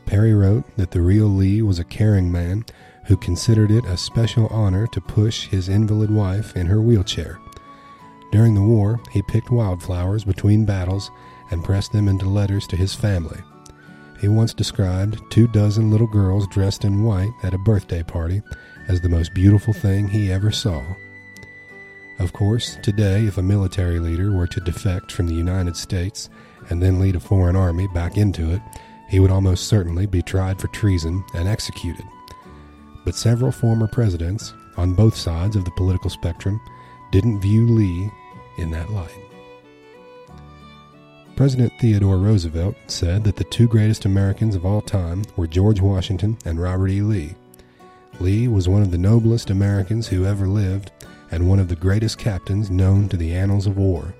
[0.05, 2.63] Perry wrote that the real Lee was a caring man
[3.05, 7.39] who considered it a special honor to push his invalid wife in her wheelchair.
[8.31, 11.11] During the war, he picked wildflowers between battles
[11.51, 13.39] and pressed them into letters to his family.
[14.19, 18.41] He once described two dozen little girls dressed in white at a birthday party
[18.87, 20.81] as the most beautiful thing he ever saw.
[22.19, 26.29] Of course, today, if a military leader were to defect from the United States
[26.69, 28.61] and then lead a foreign army back into it,
[29.09, 32.05] he would almost certainly be tried for treason and executed
[33.05, 36.59] but several former presidents, on both sides of the political spectrum,
[37.11, 38.09] didn't view Lee
[38.57, 39.11] in that light.
[41.35, 46.37] President Theodore Roosevelt said that the two greatest Americans of all time were George Washington
[46.45, 47.01] and Robert E.
[47.01, 47.35] Lee.
[48.19, 50.91] Lee was one of the noblest Americans who ever lived
[51.31, 54.13] and one of the greatest captains known to the annals of war.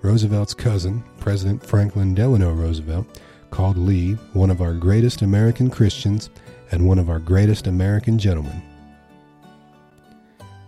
[0.00, 3.20] Roosevelt's cousin, President Franklin Delano Roosevelt,
[3.50, 6.30] called Lee one of our greatest American Christians
[6.70, 8.62] and one of our greatest American gentlemen.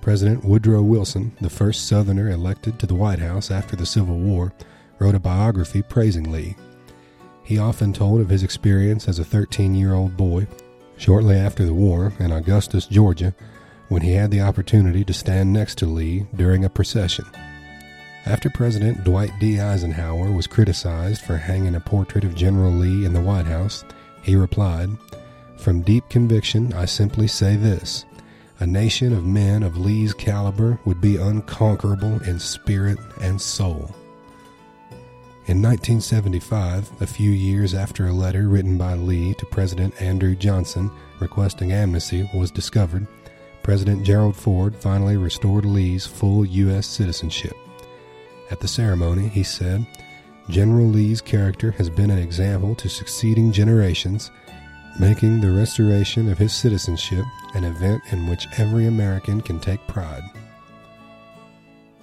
[0.00, 4.52] President Woodrow Wilson, the first Southerner elected to the White House after the Civil War,
[4.98, 6.56] wrote a biography praising Lee.
[7.44, 10.46] He often told of his experience as a 13 year old boy
[10.96, 13.34] shortly after the war in Augustus, Georgia,
[13.88, 17.24] when he had the opportunity to stand next to Lee during a procession.
[18.24, 19.58] After President Dwight D.
[19.58, 23.84] Eisenhower was criticized for hanging a portrait of General Lee in the White House,
[24.22, 24.90] he replied,
[25.56, 28.04] from deep conviction, I simply say this
[28.60, 33.94] a nation of men of Lee's caliber would be unconquerable in spirit and soul.
[35.46, 40.92] In 1975, a few years after a letter written by Lee to President Andrew Johnson
[41.18, 43.08] requesting amnesty was discovered,
[43.64, 46.86] President Gerald Ford finally restored Lee's full U.S.
[46.86, 47.56] citizenship.
[48.52, 49.86] At the ceremony, he said,
[50.50, 54.30] General Lee's character has been an example to succeeding generations
[55.00, 57.24] making the restoration of his citizenship
[57.54, 60.22] an event in which every American can take pride.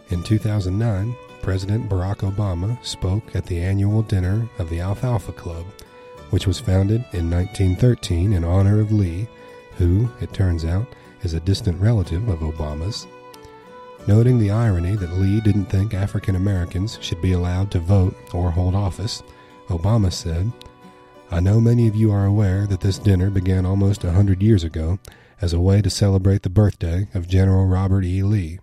[0.10, 5.68] In 2009, President Barack Obama spoke at the annual dinner of the Alfalfa Club,
[6.32, 9.28] which was founded in 1913 in honor of Lee,
[9.78, 10.88] who, it turns out,
[11.22, 13.06] is a distant relative of Obama's.
[14.08, 18.52] Noting the irony that Lee didn't think African Americans should be allowed to vote or
[18.52, 19.22] hold office,
[19.68, 20.52] Obama said,
[21.32, 24.64] I know many of you are aware that this dinner began almost a hundred years
[24.64, 24.98] ago
[25.42, 28.24] as a way to celebrate the birthday of General Robert E.
[28.24, 28.60] Lee.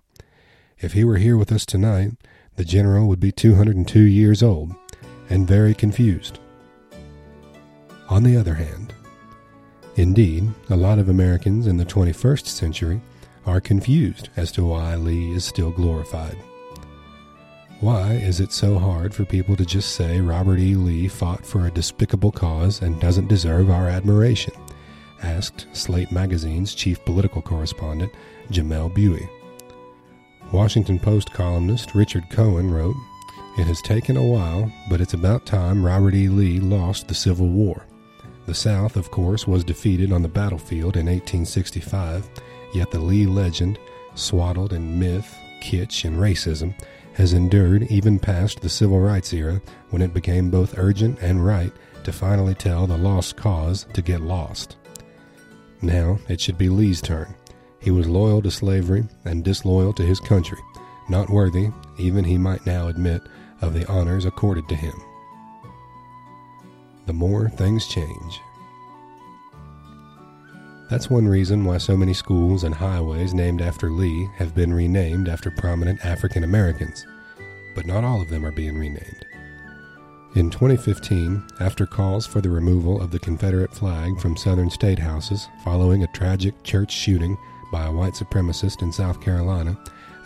[0.80, 2.12] If he were here with us tonight,
[2.56, 4.74] the general would be 202 years old
[5.30, 6.38] and very confused.
[8.08, 8.92] On the other hand,
[9.94, 13.00] indeed, a lot of Americans in the 21st century
[13.46, 16.36] are confused as to why Lee is still glorified.
[17.80, 20.74] Why is it so hard for people to just say Robert E.
[20.74, 24.54] Lee fought for a despicable cause and doesn't deserve our admiration?
[25.22, 28.12] asked Slate Magazine's chief political correspondent,
[28.50, 29.28] Jamelle Bouie.
[30.52, 32.96] Washington Post columnist Richard Cohen wrote,
[33.58, 36.28] It has taken a while, but it's about time Robert E.
[36.28, 37.84] Lee lost the Civil War.
[38.46, 42.30] The South, of course, was defeated on the battlefield in 1865,
[42.76, 43.78] yet the Lee legend,
[44.14, 46.74] swaddled in myth, kitsch, and racism,
[47.14, 49.60] has endured even past the civil rights era
[49.90, 51.72] when it became both urgent and right
[52.04, 54.76] to finally tell the lost cause to get lost.
[55.80, 57.34] Now it should be Lee's turn.
[57.80, 60.58] He was loyal to slavery and disloyal to his country,
[61.08, 63.22] not worthy, even he might now admit,
[63.62, 64.94] of the honors accorded to him.
[67.06, 68.40] The more things change.
[70.88, 75.28] That's one reason why so many schools and highways named after Lee have been renamed
[75.28, 77.04] after prominent African Americans,
[77.74, 79.26] but not all of them are being renamed.
[80.36, 85.48] In 2015, after calls for the removal of the Confederate flag from Southern state houses
[85.64, 87.36] following a tragic church shooting
[87.72, 89.76] by a white supremacist in South Carolina,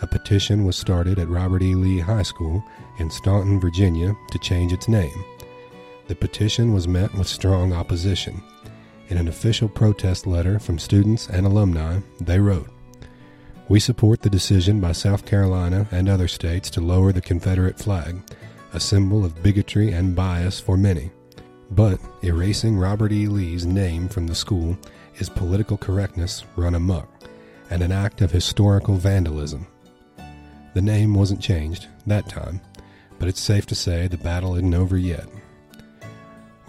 [0.03, 1.73] a petition was started at Robert E.
[1.73, 2.63] Lee High School
[2.99, 5.23] in Staunton, Virginia, to change its name.
[6.07, 8.43] The petition was met with strong opposition.
[9.11, 12.69] In an official protest letter from students and alumni, they wrote
[13.67, 18.21] We support the decision by South Carolina and other states to lower the Confederate flag,
[18.71, 21.11] a symbol of bigotry and bias for many.
[21.71, 23.27] But erasing Robert E.
[23.27, 24.77] Lee's name from the school
[25.17, 27.09] is political correctness run amok
[27.69, 29.67] and an act of historical vandalism.
[30.73, 32.61] The name wasn't changed that time,
[33.19, 35.27] but it's safe to say the battle isn't over yet.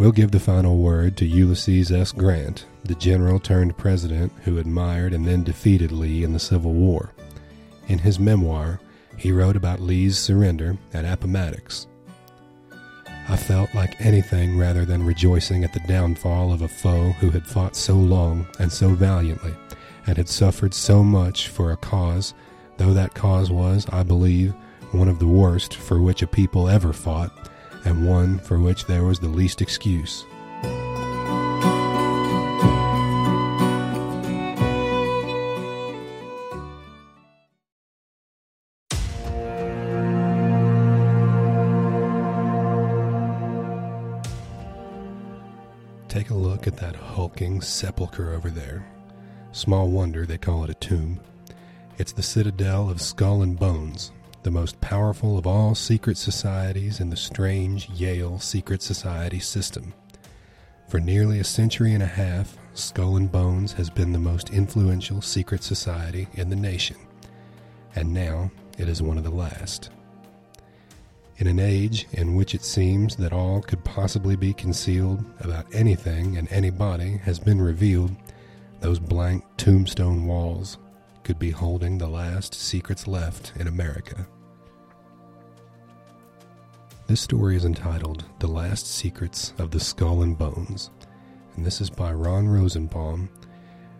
[0.03, 2.11] We'll give the final word to Ulysses S.
[2.11, 7.12] Grant, the general turned president who admired and then defeated Lee in the Civil War.
[7.86, 8.80] In his memoir,
[9.16, 11.86] he wrote about Lee's surrender at Appomattox.
[13.28, 17.46] I felt like anything rather than rejoicing at the downfall of a foe who had
[17.46, 19.55] fought so long and so valiantly,
[20.09, 22.34] and had suffered so much for a cause
[22.76, 24.53] though that cause was, I believe,
[24.90, 27.51] one of the worst for which a people ever fought,
[27.85, 30.24] and one for which there was the least excuse.
[46.09, 48.87] Take a look at that hulking sepulchre over there.
[49.53, 51.18] Small wonder they call it a tomb.
[51.97, 54.12] It's the citadel of Skull and Bones,
[54.43, 59.95] the most powerful of all secret societies in the strange Yale secret society system.
[60.88, 65.22] For nearly a century and a half, Skull and Bones has been the most influential
[65.22, 66.97] secret society in the nation,
[67.95, 69.90] and now it is one of the last.
[71.38, 76.36] In an age in which it seems that all could possibly be concealed about anything
[76.36, 78.14] and anybody has been revealed,
[78.80, 80.78] those blank tombstone walls
[81.25, 84.27] could be holding the last secrets left in America.
[87.07, 90.91] This story is entitled The Last Secrets of the Skull and Bones,
[91.57, 93.29] and this is by Ron Rosenbaum.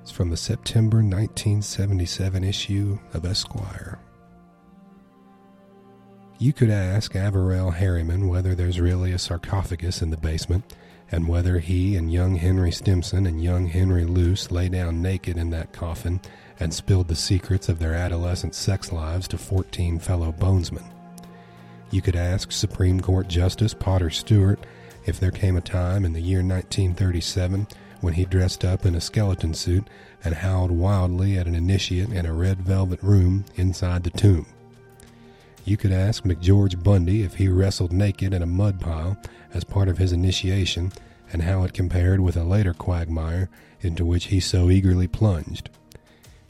[0.01, 3.99] It's from the September 1977 issue of Esquire.
[6.39, 10.75] You could ask Averell Harriman whether there's really a sarcophagus in the basement,
[11.11, 15.51] and whether he and young Henry Stimson and young Henry Luce lay down naked in
[15.51, 16.21] that coffin
[16.63, 20.85] and spilled the secrets of their adolescent sex lives to 14 fellow bonesmen.
[21.91, 24.61] You could ask Supreme Court Justice Potter Stewart
[25.05, 27.67] if there came a time in the year 1937
[28.01, 29.89] when he dressed up in a skeleton suit
[30.23, 34.47] and howled wildly at an initiate in a red velvet room inside the tomb.
[35.65, 39.17] You could ask McGeorge Bundy if he wrestled naked in a mud pile
[39.53, 40.93] as part of his initiation
[41.33, 43.51] and how it compared with a later quagmire
[43.81, 45.69] into which he so eagerly plunged.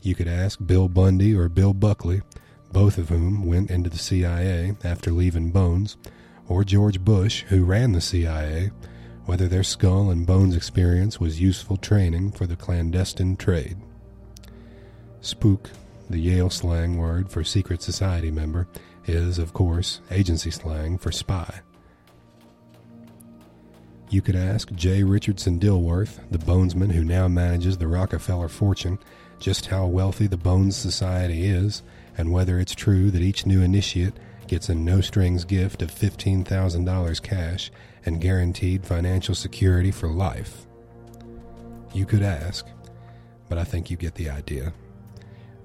[0.03, 2.22] You could ask Bill Bundy or Bill Buckley,
[2.72, 5.96] both of whom went into the CIA after leaving Bones,
[6.48, 8.72] or George Bush, who ran the CIA,
[9.26, 13.76] whether their skull and bones experience was useful training for the clandestine trade.
[15.20, 15.70] Spook,
[16.11, 18.66] the Yale slang word for secret society member,
[19.07, 21.61] is, of course, agency slang for spy.
[24.11, 25.05] You could ask J.
[25.05, 28.98] Richardson Dilworth, the bonesman who now manages the Rockefeller fortune,
[29.43, 31.82] just how wealthy the Bones Society is,
[32.16, 34.14] and whether it's true that each new initiate
[34.47, 37.72] gets a no strings gift of $15,000 cash
[38.07, 40.64] and guaranteed financial security for life.
[41.93, 42.64] You could ask,
[43.49, 44.72] but I think you get the idea.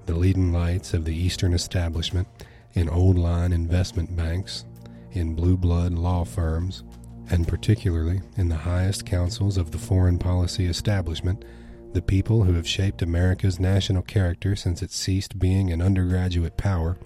[0.06, 2.26] The leading lights of the Eastern establishment,
[2.74, 4.64] in old line investment banks,
[5.12, 6.82] in blue blood law firms,
[7.30, 11.44] and particularly in the highest councils of the foreign policy establishment
[11.92, 16.96] the people who have shaped America's national character since it ceased being an undergraduate power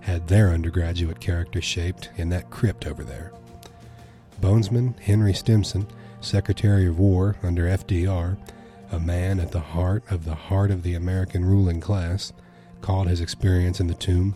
[0.00, 3.32] had their undergraduate character shaped in that crypt over there.
[4.40, 5.86] Bonesman Henry Stimson
[6.20, 8.36] Secretary of War under FDR,
[8.90, 12.32] a man at the heart of the heart of the American ruling class,
[12.80, 14.34] called his experience in the tomb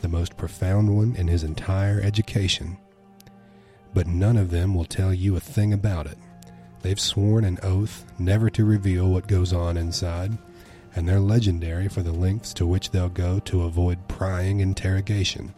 [0.00, 2.76] the most profound one in his entire education.
[3.94, 6.18] But none of them will tell you a thing about it.
[6.82, 10.36] They've sworn an oath never to reveal what goes on inside,
[10.94, 15.54] and they're legendary for the lengths to which they'll go to avoid prying interrogation.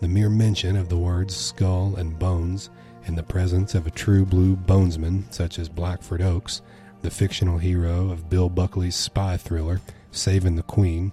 [0.00, 2.70] The mere mention of the words skull and bones
[3.06, 6.60] in the presence of a true blue bonesman such as Blackford Oaks,
[7.02, 9.80] the fictional hero of Bill Buckley's spy thriller,
[10.12, 11.10] Saving the Queen,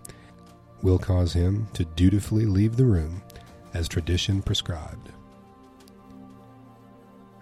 [0.82, 3.24] will cause him to dutifully leave the room
[3.74, 5.05] as tradition prescribed.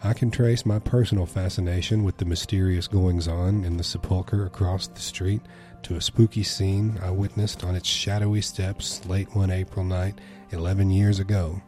[0.05, 4.87] I can trace my personal fascination with the mysterious goings on in the sepulchre across
[4.87, 5.41] the street
[5.83, 10.19] to a spooky scene I witnessed on its shadowy steps late one April night
[10.51, 11.61] 11 years ago.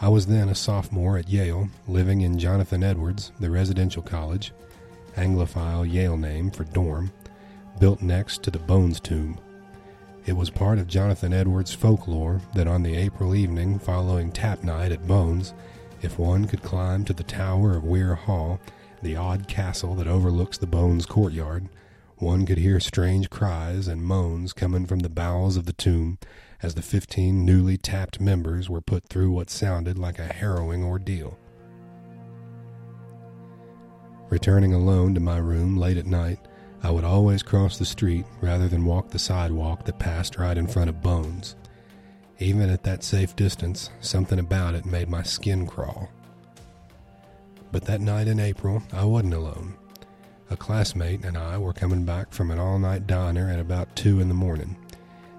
[0.00, 4.52] I was then a sophomore at Yale, living in Jonathan Edwards, the residential college,
[5.16, 7.12] Anglophile Yale name for dorm,
[7.78, 9.38] built next to the Bones Tomb.
[10.26, 14.90] It was part of Jonathan Edwards' folklore that on the April evening following tap night
[14.90, 15.54] at Bones,
[16.02, 18.60] if one could climb to the tower of Weir Hall,
[19.02, 21.68] the odd castle that overlooks the Bones courtyard,
[22.16, 26.18] one could hear strange cries and moans coming from the bowels of the tomb
[26.62, 31.38] as the fifteen newly tapped members were put through what sounded like a harrowing ordeal.
[34.30, 36.40] Returning alone to my room late at night,
[36.82, 40.66] I would always cross the street rather than walk the sidewalk that passed right in
[40.66, 41.56] front of Bones.
[42.40, 46.08] Even at that safe distance, something about it made my skin crawl.
[47.72, 49.74] But that night in April, I wasn't alone.
[50.50, 54.20] A classmate and I were coming back from an all night diner at about 2
[54.20, 54.76] in the morning.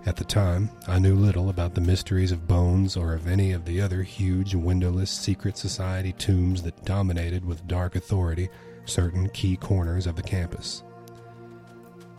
[0.06, 3.66] At the time, I knew little about the mysteries of Bones or of any of
[3.66, 8.50] the other huge, windowless secret society tombs that dominated with dark authority
[8.86, 10.84] certain key corners of the campus.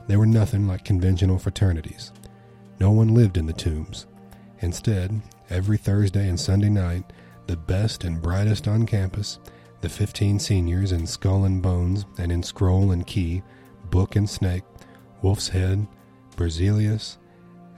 [0.09, 2.12] They were nothing like conventional fraternities.
[2.81, 4.07] No one lived in the tombs.
[4.61, 7.12] Instead, every Thursday and Sunday night,
[7.46, 9.38] the best and brightest on campus,
[9.80, 13.42] the 15 seniors in Skull and Bones and in Scroll and Key,
[13.90, 14.64] Book and Snake,
[15.22, 15.86] Wolf's Head,
[16.36, 17.16] Berzelius,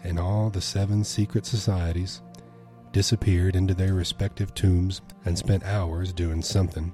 [0.05, 2.21] and all the seven secret societies,
[2.93, 6.93] disappeared into their respective tombs and spent hours doing something,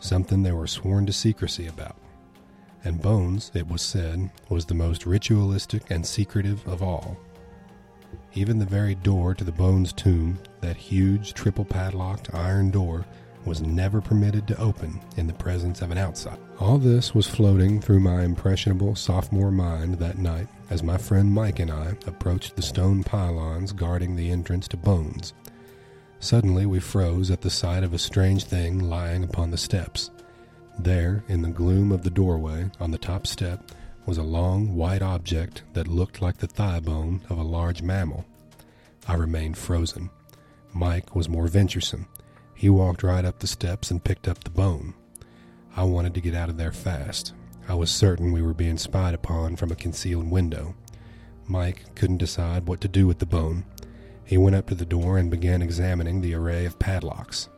[0.00, 1.96] something they were sworn to secrecy about
[2.84, 7.16] and Bones, it was said, was the most ritualistic and secretive of all.
[8.34, 13.04] Even the very door to the Bones tomb, that huge triple padlocked iron door,
[13.44, 16.40] was never permitted to open in the presence of an outsider.
[16.58, 21.58] All this was floating through my impressionable sophomore mind that night as my friend Mike
[21.58, 25.32] and I approached the stone pylons guarding the entrance to Bones.
[26.20, 30.10] Suddenly we froze at the sight of a strange thing lying upon the steps.
[30.78, 33.72] There, in the gloom of the doorway, on the top step,
[34.10, 38.24] was a long white object that looked like the thigh bone of a large mammal.
[39.06, 40.10] I remained frozen.
[40.72, 42.08] Mike was more venturesome.
[42.52, 44.94] He walked right up the steps and picked up the bone.
[45.76, 47.34] I wanted to get out of there fast.
[47.68, 50.74] I was certain we were being spied upon from a concealed window.
[51.46, 53.64] Mike couldn't decide what to do with the bone.
[54.24, 57.48] He went up to the door and began examining the array of padlocks.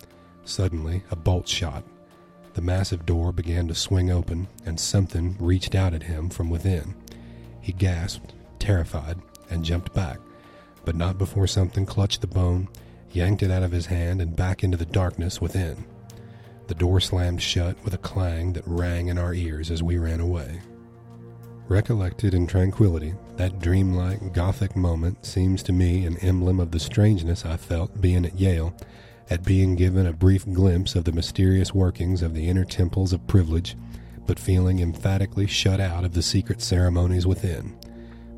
[0.44, 1.82] Suddenly, a bolt shot.
[2.54, 6.94] The massive door began to swing open, and something reached out at him from within.
[7.60, 9.18] He gasped, terrified,
[9.50, 10.18] and jumped back,
[10.84, 12.68] but not before something clutched the bone,
[13.10, 15.84] yanked it out of his hand, and back into the darkness within.
[16.66, 20.20] The door slammed shut with a clang that rang in our ears as we ran
[20.20, 20.60] away.
[21.68, 27.46] Recollected in tranquility, that dreamlike, gothic moment seems to me an emblem of the strangeness
[27.46, 28.74] I felt being at Yale
[29.32, 33.26] at being given a brief glimpse of the mysterious workings of the inner temples of
[33.26, 33.74] privilege,
[34.26, 37.74] but feeling emphatically shut out of the secret ceremonies within,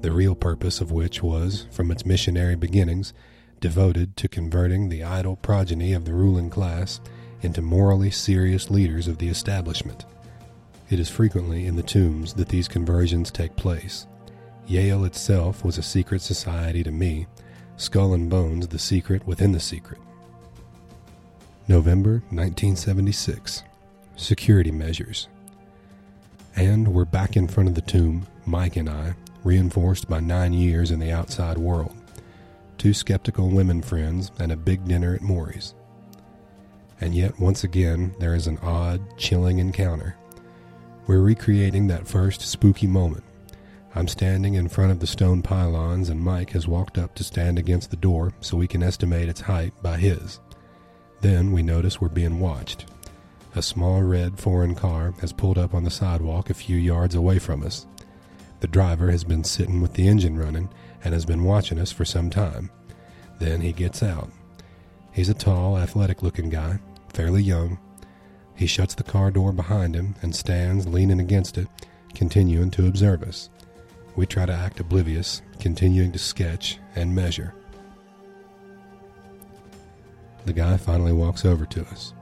[0.02, 3.12] the real purpose of which was, from its missionary beginnings,
[3.58, 7.00] devoted to converting the idle progeny of the ruling class
[7.42, 10.04] into morally serious leaders of the establishment.
[10.90, 14.06] It is frequently in the tombs that these conversions take place.
[14.68, 17.26] Yale itself was a secret society to me,
[17.78, 19.98] Skull and Bones the secret within the secret.
[21.66, 23.62] November 1976.
[24.16, 25.28] Security measures.
[26.54, 30.90] And we're back in front of the tomb, Mike and I, reinforced by nine years
[30.90, 31.96] in the outside world,
[32.76, 35.74] two skeptical women friends, and a big dinner at Mory's.
[37.00, 40.16] And yet, once again, there is an odd, chilling encounter.
[41.06, 43.24] We're recreating that first spooky moment.
[43.94, 47.58] I'm standing in front of the stone pylons, and Mike has walked up to stand
[47.58, 50.40] against the door so we can estimate its height by his.
[51.20, 52.86] Then we notice we're being watched.
[53.54, 57.38] A small red foreign car has pulled up on the sidewalk a few yards away
[57.38, 57.86] from us.
[58.60, 60.70] The driver has been sitting with the engine running
[61.04, 62.70] and has been watching us for some time.
[63.38, 64.30] Then he gets out.
[65.12, 66.80] He's a tall, athletic looking guy,
[67.12, 67.78] fairly young.
[68.56, 71.68] He shuts the car door behind him and stands leaning against it,
[72.14, 73.50] continuing to observe us.
[74.16, 77.54] We try to act oblivious, continuing to sketch and measure.
[80.44, 82.12] The guy finally walks over to us.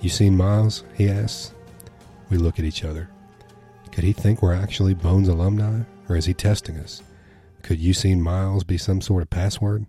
[0.00, 0.84] You seen Miles?
[0.94, 1.54] he asks.
[2.30, 3.08] We look at each other.
[3.92, 7.02] Could he think we're actually Bones alumni, or is he testing us?
[7.62, 9.86] Could you seen Miles be some sort of password?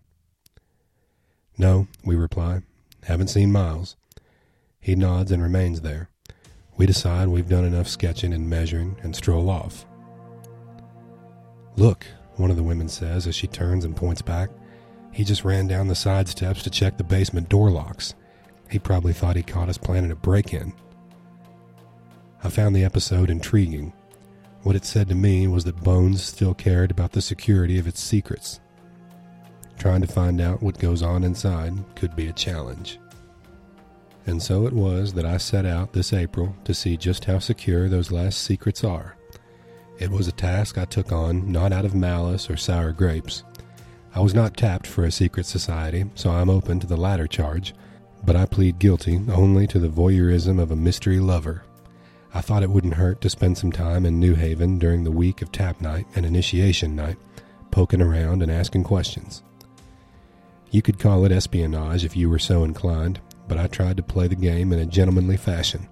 [1.57, 2.61] No, we reply.
[3.03, 3.95] Haven't seen Miles.
[4.79, 6.09] He nods and remains there.
[6.77, 9.85] We decide we've done enough sketching and measuring and stroll off.
[11.77, 12.05] Look,
[12.35, 14.49] one of the women says as she turns and points back.
[15.15, 18.15] He just ran down the side steps to check the basement door locks.
[18.69, 20.73] He probably thought he caught us planning a break in.
[22.43, 23.93] I found the episode intriguing.
[24.63, 28.01] What it said to me was that Bones still cared about the security of its
[28.01, 28.59] secrets.
[29.79, 32.99] Trying to find out what goes on inside could be a challenge.
[34.27, 37.87] And so it was that I set out this April to see just how secure
[37.87, 39.15] those last secrets are.
[39.97, 43.43] It was a task I took on not out of malice or sour grapes.
[44.15, 47.75] I was not tapped for a secret society, so I'm open to the latter charge,
[48.23, 51.63] but I plead guilty only to the voyeurism of a mystery lover.
[52.33, 55.41] I thought it wouldn't hurt to spend some time in New Haven during the week
[55.41, 57.17] of tap night and initiation night,
[57.71, 59.43] poking around and asking questions.
[60.71, 64.29] You could call it espionage if you were so inclined, but I tried to play
[64.29, 65.89] the game in a gentlemanly fashion.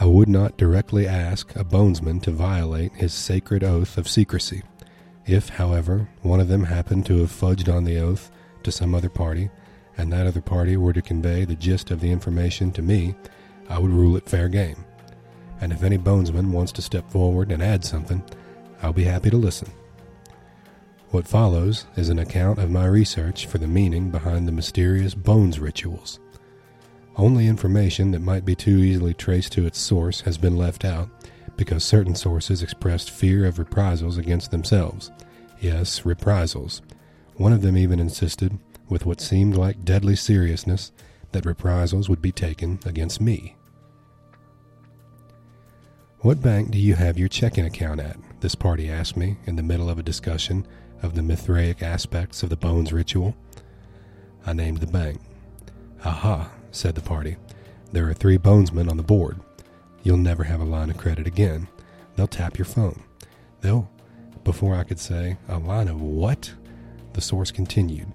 [0.00, 4.62] I would not directly ask a bonesman to violate his sacred oath of secrecy.
[5.26, 8.30] If, however, one of them happened to have fudged on the oath
[8.62, 9.50] to some other party,
[9.98, 13.16] and that other party were to convey the gist of the information to me,
[13.68, 14.84] I would rule it fair game.
[15.60, 18.22] And if any bonesman wants to step forward and add something,
[18.82, 19.70] I'll be happy to listen.
[21.10, 25.58] What follows is an account of my research for the meaning behind the mysterious bones
[25.58, 26.20] rituals.
[27.16, 31.15] Only information that might be too easily traced to its source has been left out
[31.56, 35.10] because certain sources expressed fear of reprisals against themselves.
[35.60, 36.82] Yes, reprisals.
[37.36, 40.92] One of them even insisted, with what seemed like deadly seriousness,
[41.32, 43.56] that reprisals would be taken against me.
[46.20, 48.16] What bank do you have your checking account at?
[48.40, 50.66] This party asked me in the middle of a discussion
[51.02, 53.36] of the Mithraic aspects of the Bones ritual.
[54.46, 55.20] I named the bank.
[56.04, 57.36] Aha, said the party.
[57.92, 59.40] There are three bonesmen on the board.
[60.06, 61.66] You'll never have a line of credit again.
[62.14, 63.02] They'll tap your phone.
[63.60, 63.90] They'll.
[64.44, 66.52] Before I could say, a line of what?
[67.14, 68.14] The source continued.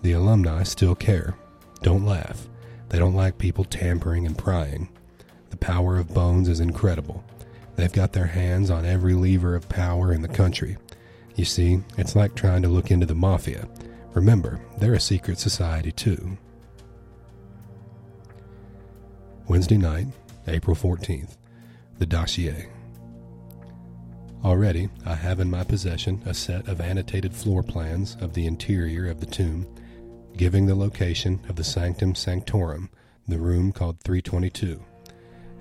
[0.00, 1.36] The alumni still care.
[1.82, 2.48] Don't laugh.
[2.88, 4.88] They don't like people tampering and prying.
[5.50, 7.22] The power of Bones is incredible.
[7.74, 10.78] They've got their hands on every lever of power in the country.
[11.34, 13.68] You see, it's like trying to look into the mafia.
[14.14, 16.38] Remember, they're a secret society too.
[19.48, 20.06] Wednesday night,
[20.46, 21.36] April 14th.
[21.98, 22.68] The Dossier.
[24.44, 29.10] Already, I have in my possession a set of annotated floor plans of the interior
[29.10, 29.66] of the tomb,
[30.36, 32.90] giving the location of the Sanctum Sanctorum,
[33.26, 34.80] the room called 322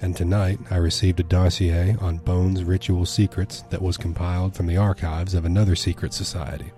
[0.01, 4.77] and tonight I received a dossier on Bones ritual secrets that was compiled from the
[4.77, 6.71] archives of another secret society.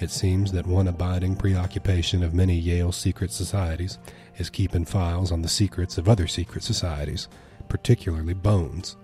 [0.00, 3.98] It seems that one abiding preoccupation of many Yale secret societies
[4.38, 7.28] is keeping files on the secrets of other secret societies,
[7.68, 8.96] particularly Bones.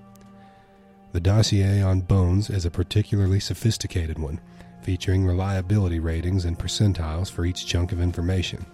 [1.13, 4.41] The dossier on Bones is a particularly sophisticated one,
[4.83, 8.67] featuring reliability ratings and percentiles for each chunk of information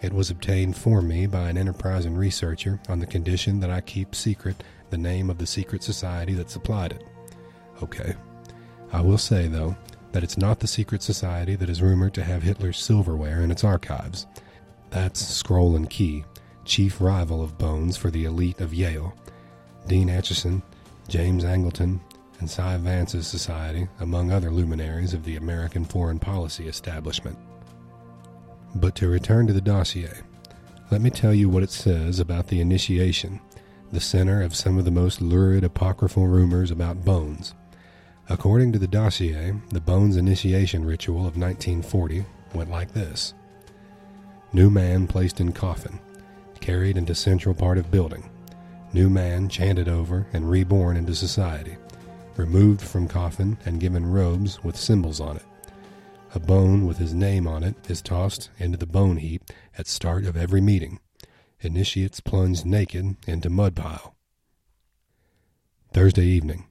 [0.00, 4.14] it was obtained for me by an enterprising researcher on the condition that I keep
[4.14, 7.04] secret the name of the secret society that supplied it.
[7.82, 8.14] Okay.
[8.92, 9.76] I will say, though,
[10.18, 13.62] that it's not the secret society that is rumored to have Hitler's silverware in its
[13.62, 14.26] archives.
[14.90, 16.24] That's Scroll and Key,
[16.64, 19.14] chief rival of Bones for the elite of Yale.
[19.86, 20.60] Dean Acheson,
[21.06, 22.00] James Angleton,
[22.40, 27.38] and Cy Vance's society, among other luminaries of the American foreign policy establishment.
[28.74, 30.14] But to return to the dossier,
[30.90, 33.38] let me tell you what it says about the initiation,
[33.92, 37.54] the center of some of the most lurid apocryphal rumors about bones.
[38.30, 43.32] According to the dossier, the Bones initiation ritual of 1940 went like this
[44.52, 45.98] New man placed in coffin,
[46.60, 48.28] carried into central part of building.
[48.92, 51.78] New man chanted over and reborn into society,
[52.36, 55.46] removed from coffin and given robes with symbols on it.
[56.34, 60.26] A bone with his name on it is tossed into the bone heap at start
[60.26, 61.00] of every meeting.
[61.60, 64.14] Initiates plunged naked into mud pile.
[65.94, 66.67] Thursday evening.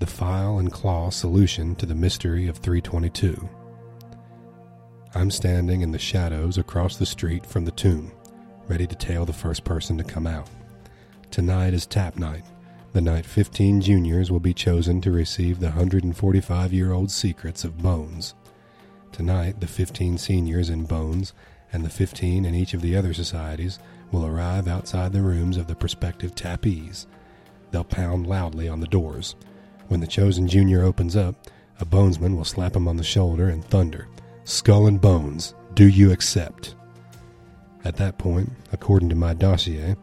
[0.00, 3.46] The file and claw solution to the mystery of 322.
[5.14, 8.10] I'm standing in the shadows across the street from the tomb,
[8.66, 10.48] ready to tail the first person to come out.
[11.30, 12.44] Tonight is tap night,
[12.94, 17.76] the night 15 juniors will be chosen to receive the 145 year old secrets of
[17.82, 18.32] Bones.
[19.12, 21.34] Tonight, the 15 seniors in Bones
[21.74, 23.78] and the 15 in each of the other societies
[24.10, 27.06] will arrive outside the rooms of the prospective tappees.
[27.70, 29.36] They'll pound loudly on the doors.
[29.90, 31.34] When the chosen junior opens up,
[31.80, 34.06] a bonesman will slap him on the shoulder and thunder,
[34.44, 36.76] Skull and bones, do you accept?
[37.84, 39.96] At that point, according to my dossier,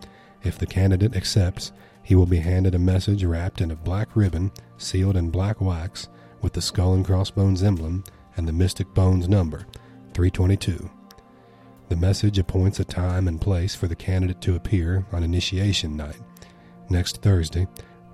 [0.44, 1.72] if the candidate accepts,
[2.04, 6.10] he will be handed a message wrapped in a black ribbon, sealed in black wax,
[6.42, 8.04] with the skull and crossbones emblem
[8.36, 9.66] and the mystic bones number,
[10.14, 10.90] 322.
[11.88, 16.20] The message appoints a time and place for the candidate to appear on initiation night.
[16.90, 17.68] Next Thursday,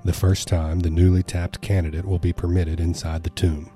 [0.06, 3.70] the first time the newly tapped candidate will be permitted inside the tomb.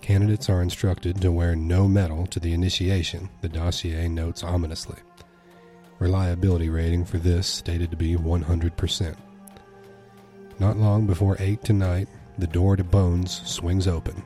[0.00, 4.98] Candidates are instructed to wear no metal to the initiation, the dossier notes ominously.
[5.98, 9.16] Reliability rating for this stated to be 100%.
[10.60, 14.22] Not long before 8 tonight, the door to Bones swings open.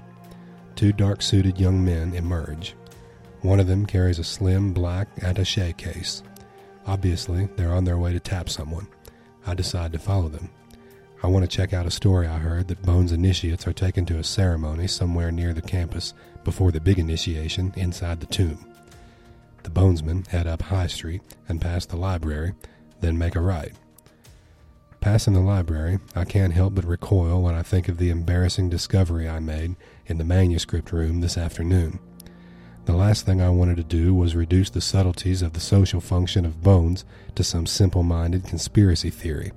[0.76, 2.74] Two dark suited young men emerge.
[3.40, 6.22] One of them carries a slim black attache case.
[6.86, 8.86] Obviously, they're on their way to tap someone.
[9.46, 10.50] I decide to follow them.
[11.24, 14.18] I want to check out a story I heard that Bones initiates are taken to
[14.18, 18.66] a ceremony somewhere near the campus before the big initiation inside the tomb.
[19.62, 22.54] The Bonesmen head up High Street and past the library,
[23.00, 23.72] then make a right.
[25.00, 29.28] Passing the library, I can't help but recoil when I think of the embarrassing discovery
[29.28, 32.00] I made in the manuscript room this afternoon.
[32.84, 36.44] The last thing I wanted to do was reduce the subtleties of the social function
[36.44, 37.04] of bones
[37.36, 39.52] to some simple minded conspiracy theory,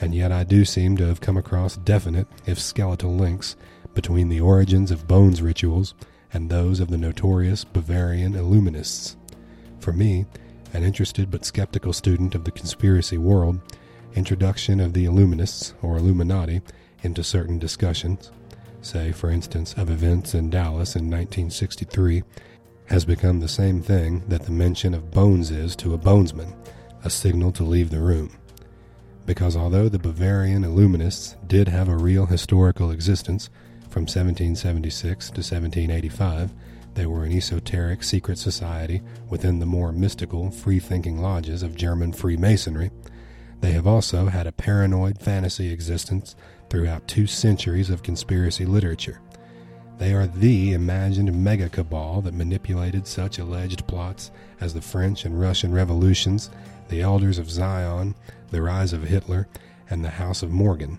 [0.00, 3.56] and yet I do seem to have come across definite, if skeletal, links
[3.94, 5.94] between the origins of bones rituals
[6.32, 9.16] and those of the notorious Bavarian Illuminists.
[9.80, 10.26] For me,
[10.72, 13.60] an interested but skeptical student of the conspiracy world,
[14.14, 16.60] introduction of the Illuminists, or Illuminati,
[17.02, 18.30] into certain discussions,
[18.82, 22.22] say, for instance, of events in Dallas in 1963,
[22.86, 26.54] has become the same thing that the mention of bones is to a bonesman,
[27.04, 28.30] a signal to leave the room.
[29.26, 33.50] Because although the Bavarian Illuminists did have a real historical existence
[33.90, 36.54] from 1776 to 1785,
[36.94, 42.12] they were an esoteric secret society within the more mystical, free thinking lodges of German
[42.12, 42.90] Freemasonry
[43.60, 46.36] they have also had a paranoid fantasy existence
[46.68, 49.20] throughout two centuries of conspiracy literature.
[49.98, 55.40] They are the imagined mega cabal that manipulated such alleged plots as the French and
[55.40, 56.50] Russian revolutions,
[56.88, 58.14] the Elders of Zion,
[58.50, 59.48] the rise of Hitler,
[59.90, 60.98] and the House of Morgan.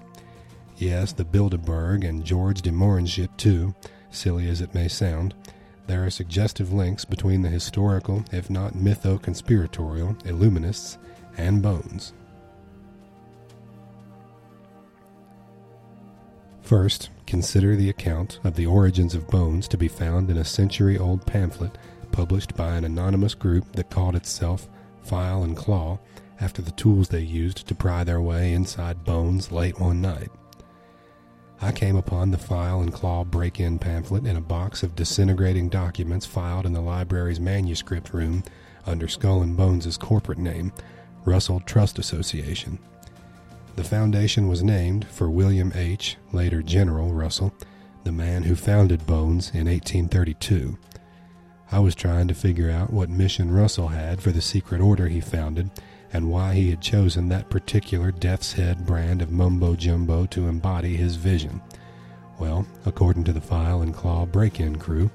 [0.78, 3.74] Yes, the Bilderberg and George de Mohrenschildt, too,
[4.12, 5.34] silly as it may sound.
[5.88, 10.98] There are suggestive links between the historical, if not mytho conspiratorial, Illuminists
[11.38, 12.14] and Bones.
[16.62, 20.98] First, consider the account of the origins of bones to be found in a century
[20.98, 21.78] old pamphlet
[22.12, 24.68] published by an anonymous group that called itself
[25.08, 26.00] File and Claw
[26.42, 30.30] after the tools they used to pry their way inside bones late one night.
[31.62, 35.70] I came upon the File and Claw break in pamphlet in a box of disintegrating
[35.70, 38.44] documents filed in the library's manuscript room
[38.86, 40.72] under Skull and Bones' corporate name,
[41.26, 42.78] Russell Trust Association.
[43.76, 47.54] The foundation was named for William H., later General Russell,
[48.04, 50.78] the man who founded Bones in 1832.
[51.72, 55.20] I was trying to figure out what mission Russell had for the secret order he
[55.20, 55.70] founded
[56.14, 60.96] and why he had chosen that particular death's head brand of mumbo jumbo to embody
[60.96, 61.62] his vision.
[62.40, 65.10] Well, according to the file and claw break in crew,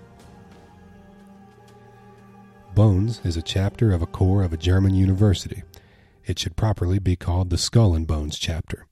[2.74, 5.62] Bones is a chapter of a corps of a German university
[6.26, 8.86] it should properly be called the Skull and Bones chapter.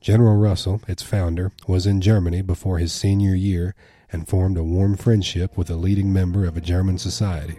[0.00, 3.74] General Russell, its founder, was in Germany before his senior year
[4.12, 7.58] and formed a warm friendship with a leading member of a German society.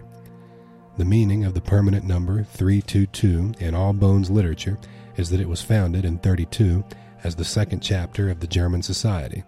[0.96, 4.78] The meaning of the permanent number 322 in all Bones literature
[5.16, 6.84] is that it was founded in 32
[7.24, 9.44] as the second chapter of the German society.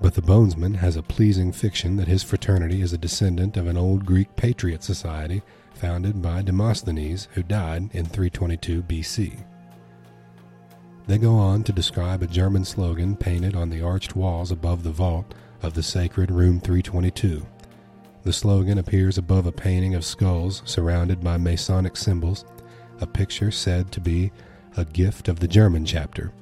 [0.00, 3.76] But the Bonesman has a pleasing fiction that his fraternity is a descendant of an
[3.76, 5.42] old Greek patriot society
[5.74, 9.44] founded by Demosthenes, who died in 322 BC.
[11.06, 14.90] They go on to describe a German slogan painted on the arched walls above the
[14.90, 17.46] vault of the sacred Room 322.
[18.24, 22.44] The slogan appears above a painting of skulls surrounded by Masonic symbols,
[23.00, 24.32] a picture said to be
[24.76, 26.32] a gift of the German chapter.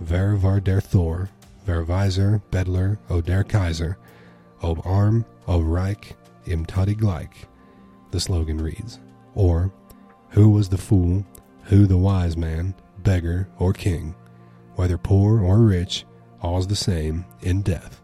[0.00, 1.30] Wer war der Thor,
[1.66, 3.96] wer weiser, Bedler, o der Kaiser,
[4.62, 6.14] ob arm, o reich,
[6.46, 7.46] im Toddy gleich,
[8.10, 9.00] the slogan reads.
[9.34, 9.72] Or,
[10.30, 11.24] who was the fool,
[11.64, 14.14] who the wise man, beggar, or king,
[14.74, 16.04] whether poor or rich,
[16.46, 18.00] all's the same in death.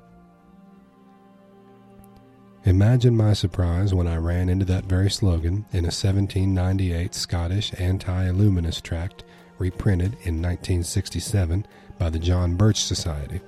[2.64, 8.28] Imagine my surprise when I ran into that very slogan in a 1798 Scottish anti
[8.28, 9.24] illuminist tract
[9.58, 11.66] reprinted in 1967
[11.98, 13.40] by the John Birch Society.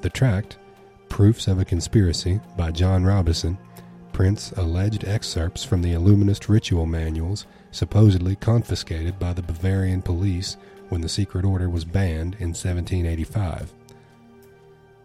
[0.00, 0.58] The tract,
[1.08, 3.56] Proofs of a Conspiracy by John Robison,
[4.12, 10.56] prints alleged excerpts from the Illuminist ritual manuals supposedly confiscated by the Bavarian police
[10.88, 13.72] when the secret order was banned in 1785.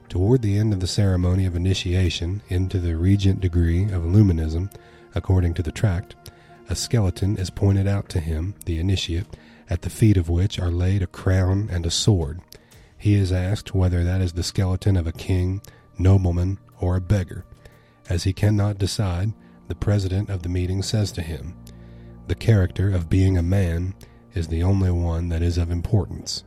[0.10, 4.73] Toward the end of the ceremony of initiation into the regent degree of Illuminism,
[5.14, 6.15] according to the tract,
[6.68, 9.38] a skeleton is pointed out to him, the initiate,
[9.69, 12.41] at the feet of which are laid a crown and a sword.
[12.98, 15.61] He is asked whether that is the skeleton of a king,
[15.99, 17.45] nobleman, or a beggar.
[18.10, 19.31] As he cannot decide,
[19.68, 21.56] the president of the meeting says to him,
[22.27, 23.94] The character of being a man
[24.34, 26.44] is the only one that is of importance.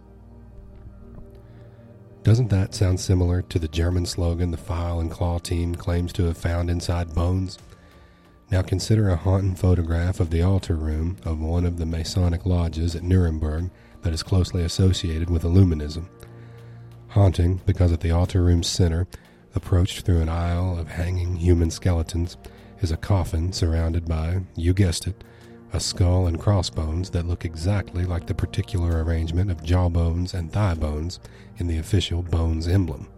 [2.23, 6.25] Doesn't that sound similar to the German slogan the File and Claw team claims to
[6.27, 7.59] have found inside bones?
[8.49, 12.95] Now consider a haunting photograph of the altar room of one of the Masonic lodges
[12.95, 13.71] at Nuremberg
[14.03, 16.05] that is closely associated with Illuminism.
[17.09, 19.09] Haunting because at the altar room's center,
[19.57, 22.37] approached through an aisle of hanging human skeletons,
[22.81, 25.25] is a coffin surrounded by, you guessed it,
[25.73, 30.75] a skull and crossbones that look exactly like the particular arrangement of jawbones and thigh
[30.75, 31.19] bones
[31.59, 33.09] in the official Bones emblem.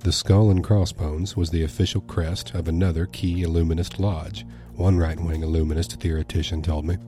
[0.00, 5.18] The skull and crossbones was the official crest of another key Illuminist lodge, one right
[5.18, 6.98] wing Illuminist theoretician told me.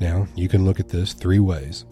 [0.00, 1.84] Now, you can look at this three ways.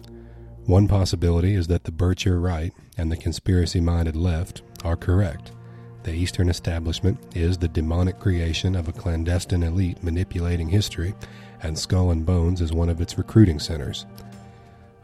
[0.65, 5.51] One possibility is that the Bircher right and the conspiracy minded left are correct
[6.03, 11.13] the Eastern establishment is the demonic creation of a clandestine elite manipulating history,
[11.61, 14.05] and Skull and Bones is one of its recruiting centers.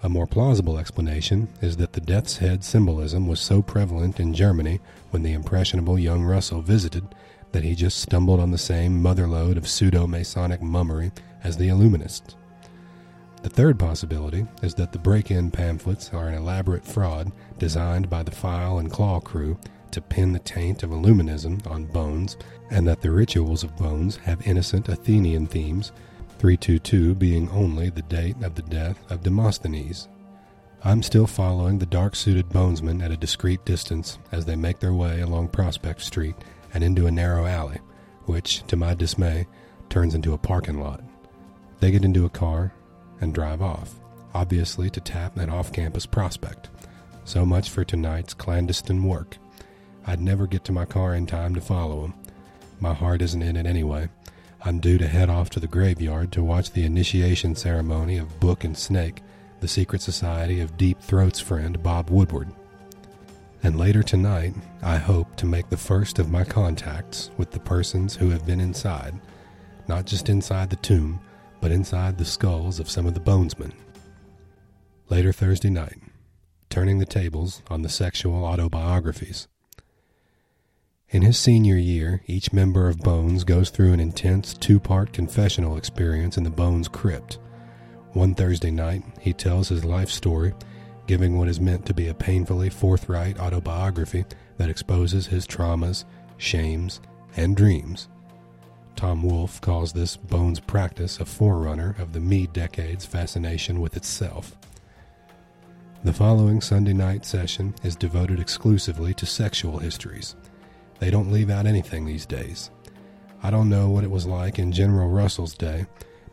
[0.03, 4.79] A more plausible explanation is that the death's head symbolism was so prevalent in Germany
[5.09, 7.03] when the impressionable young Russell visited
[7.51, 11.11] that he just stumbled on the same motherlode of pseudo Masonic mummery
[11.43, 12.35] as the Illuminists.
[13.41, 18.23] The third possibility is that the break in pamphlets are an elaborate fraud designed by
[18.23, 19.57] the File and Claw crew
[19.91, 22.37] to pin the taint of Illuminism on Bones,
[22.69, 25.91] and that the rituals of Bones have innocent Athenian themes,
[26.39, 30.07] 322 being only the date of the death of Demosthenes.
[30.83, 34.93] I'm still following the dark suited bonesmen at a discreet distance as they make their
[34.93, 36.35] way along Prospect Street
[36.73, 37.79] and into a narrow alley,
[38.25, 39.45] which, to my dismay,
[39.89, 41.03] turns into a parking lot.
[41.81, 42.73] They get into a car
[43.19, 43.99] and drive off,
[44.33, 46.69] obviously to tap that off campus prospect.
[47.25, 49.37] So much for tonight's clandestine work.
[50.09, 52.15] I'd never get to my car in time to follow him.
[52.79, 54.09] My heart isn't in it anyway.
[54.59, 58.63] I'm due to head off to the graveyard to watch the initiation ceremony of Book
[58.63, 59.21] and Snake,
[59.59, 62.49] the secret society of Deep Throat's friend Bob Woodward.
[63.61, 68.15] And later tonight, I hope to make the first of my contacts with the persons
[68.15, 69.13] who have been inside,
[69.87, 71.19] not just inside the tomb,
[71.61, 73.73] but inside the skulls of some of the bonesmen.
[75.07, 75.99] Later Thursday night,
[76.71, 79.47] turning the tables on the sexual autobiographies.
[81.11, 85.75] In his senior year, each member of Bones goes through an intense two part confessional
[85.75, 87.39] experience in the Bones crypt.
[88.13, 90.53] One Thursday night, he tells his life story,
[91.07, 94.23] giving what is meant to be a painfully forthright autobiography
[94.57, 96.05] that exposes his traumas,
[96.37, 97.01] shames,
[97.35, 98.07] and dreams.
[98.95, 104.55] Tom Wolfe calls this Bones practice a forerunner of the me decade's fascination with itself.
[106.03, 110.35] The following Sunday night session is devoted exclusively to sexual histories.
[110.99, 112.71] They don't leave out anything these days.
[113.41, 115.85] I don't know what it was like in General Russell's day.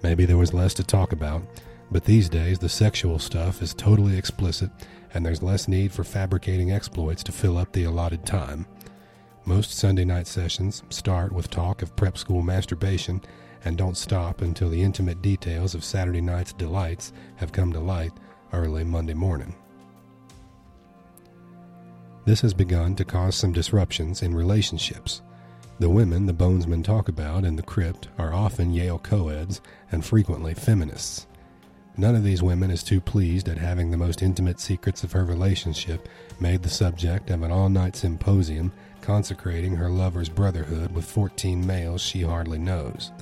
[0.02, 1.42] Maybe there was less to talk about,
[1.90, 4.70] but these days the sexual stuff is totally explicit
[5.14, 8.66] and there's less need for fabricating exploits to fill up the allotted time.
[9.44, 13.22] Most Sunday night sessions start with talk of prep school masturbation
[13.64, 18.12] and don't stop until the intimate details of Saturday night's delights have come to light
[18.52, 19.54] early Monday morning.
[22.26, 25.22] This has begun to cause some disruptions in relationships.
[25.78, 29.60] The women the bonesmen talk about in the crypt are often Yale co-eds
[29.92, 31.28] and frequently feminists.
[31.96, 35.24] None of these women is too pleased at having the most intimate secrets of her
[35.24, 36.08] relationship
[36.40, 38.72] made the subject of an all night symposium
[39.02, 43.12] consecrating her lover's brotherhood with 14 males she hardly knows.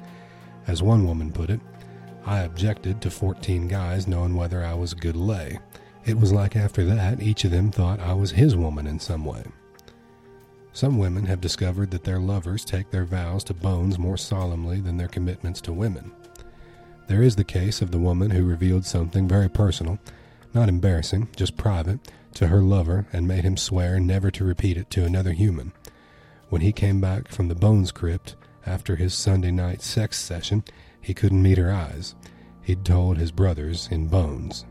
[0.66, 1.60] As one woman put it,
[2.24, 5.58] I objected to 14 guys knowing whether I was a good lay.
[6.06, 9.24] It was like after that, each of them thought I was his woman in some
[9.24, 9.44] way.
[10.74, 14.98] Some women have discovered that their lovers take their vows to bones more solemnly than
[14.98, 16.12] their commitments to women.
[17.06, 19.98] There is the case of the woman who revealed something very personal,
[20.52, 22.00] not embarrassing, just private,
[22.34, 25.72] to her lover and made him swear never to repeat it to another human.
[26.50, 28.36] When he came back from the Bones Crypt
[28.66, 30.64] after his Sunday night sex session,
[31.00, 32.14] he couldn't meet her eyes.
[32.62, 34.64] He'd told his brothers in Bones.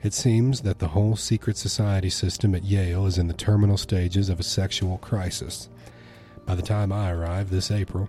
[0.00, 4.28] It seems that the whole secret society system at Yale is in the terminal stages
[4.28, 5.68] of a sexual crisis.
[6.46, 8.08] By the time I arrived this April,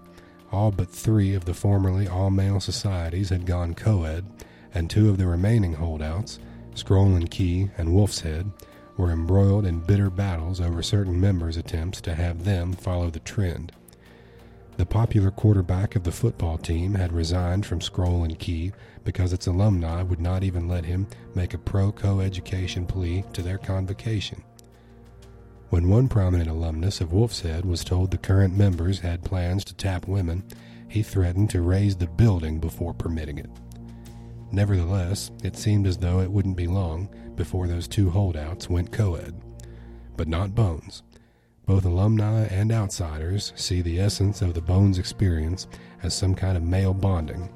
[0.52, 4.26] all but three of the formerly all male societies had gone co ed,
[4.72, 6.38] and two of the remaining holdouts,
[6.76, 8.52] Scroll and Key and Wolf's Head,
[8.96, 13.72] were embroiled in bitter battles over certain members' attempts to have them follow the trend.
[14.80, 18.72] The popular quarterback of the football team had resigned from Scroll and Key
[19.04, 23.58] because its alumni would not even let him make a pro co-education plea to their
[23.58, 24.42] convocation.
[25.70, 29.76] When one prominent alumnus of Wolf's Head was told the current members had plans to
[29.76, 30.46] tap women,
[30.88, 33.50] he threatened to raze the building before permitting it.
[34.54, 39.16] Nevertheless, it seemed as though it wouldn't be long before those two holdouts went co
[39.16, 39.42] ed.
[40.16, 41.04] But not Bones.
[41.70, 45.68] Both alumni and outsiders see the essence of the Bones experience
[46.02, 47.48] as some kind of male bonding,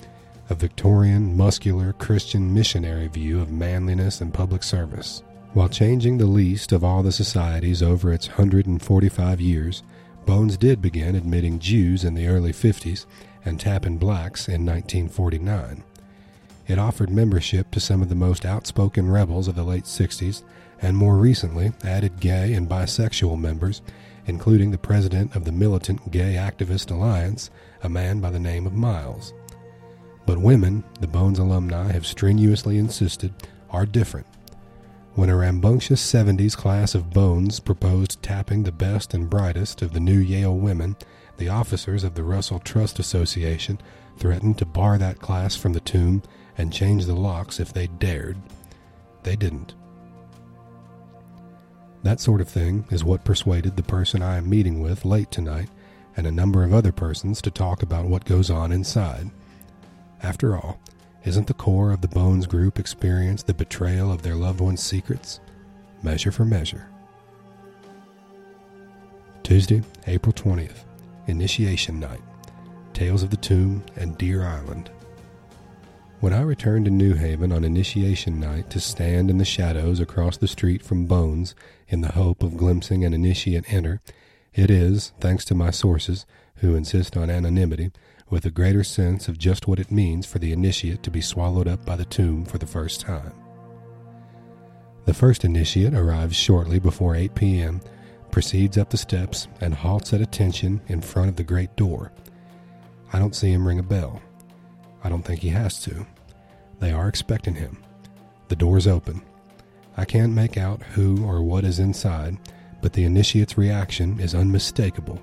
[0.51, 5.23] a Victorian, muscular, Christian missionary view of manliness and public service.
[5.53, 9.81] While changing the least of all the societies over its 145 years,
[10.27, 13.07] Bones did begin admitting Jews in the early 50s
[13.43, 15.83] and tapping blacks in 1949.
[16.67, 20.43] It offered membership to some of the most outspoken rebels of the late 60s
[20.83, 23.81] and more recently added gay and bisexual members,
[24.25, 27.49] including the president of the militant Gay Activist Alliance,
[27.81, 29.33] a man by the name of Miles.
[30.25, 33.33] But women, the Bones alumni have strenuously insisted,
[33.69, 34.27] are different.
[35.15, 39.99] When a rambunctious 70s class of Bones proposed tapping the best and brightest of the
[39.99, 40.95] new Yale women,
[41.37, 43.79] the officers of the Russell Trust Association
[44.17, 46.23] threatened to bar that class from the tomb
[46.57, 48.37] and change the locks if they dared.
[49.23, 49.75] They didn't.
[52.03, 55.69] That sort of thing is what persuaded the person I am meeting with late tonight
[56.17, 59.31] and a number of other persons to talk about what goes on inside.
[60.21, 60.79] After all,
[61.23, 65.39] isn't the core of the Bones group experience the betrayal of their loved one's secrets?
[66.03, 66.87] Measure for measure.
[69.41, 70.83] Tuesday, April 20th,
[71.27, 72.21] Initiation Night,
[72.93, 74.91] Tales of the Tomb and Deer Island.
[76.23, 80.37] When I returned to New Haven on initiation night to stand in the shadows across
[80.37, 81.53] the street from Bones
[81.89, 83.99] in the hope of glimpsing an initiate enter,
[84.53, 86.25] it is, thanks to my sources,
[86.59, 87.91] who insist on anonymity,
[88.29, 91.67] with a greater sense of just what it means for the initiate to be swallowed
[91.67, 93.33] up by the tomb for the first time.
[95.03, 97.81] The first initiate arrives shortly before 8 p.m.,
[98.31, 102.13] proceeds up the steps, and halts at attention in front of the great door.
[103.11, 104.21] I don't see him ring a bell.
[105.03, 106.05] I don't think he has to.
[106.83, 107.77] They are expecting him.
[108.49, 109.21] The door's open.
[109.95, 112.37] I can't make out who or what is inside,
[112.81, 115.21] but the initiate's reaction is unmistakable.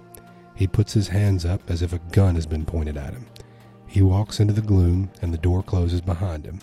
[0.54, 3.26] He puts his hands up as if a gun has been pointed at him.
[3.86, 6.60] He walks into the gloom and the door closes behind him.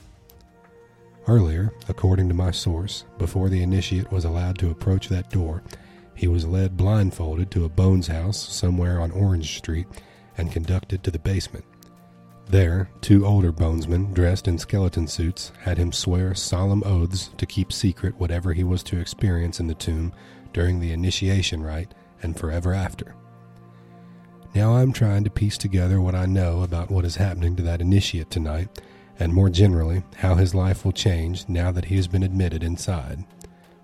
[1.27, 5.61] Earlier, according to my source, before the initiate was allowed to approach that door,
[6.15, 9.85] he was led blindfolded to a Bones house somewhere on Orange Street
[10.39, 11.65] and conducted to the basement.
[12.49, 17.73] There, two older bonesmen, dressed in skeleton suits, had him swear solemn oaths to keep
[17.73, 20.13] secret whatever he was to experience in the tomb
[20.53, 21.93] during the initiation rite
[22.23, 23.15] and forever after.
[24.55, 27.81] Now I'm trying to piece together what I know about what is happening to that
[27.81, 28.81] initiate tonight,
[29.19, 33.25] and more generally, how his life will change now that he has been admitted inside.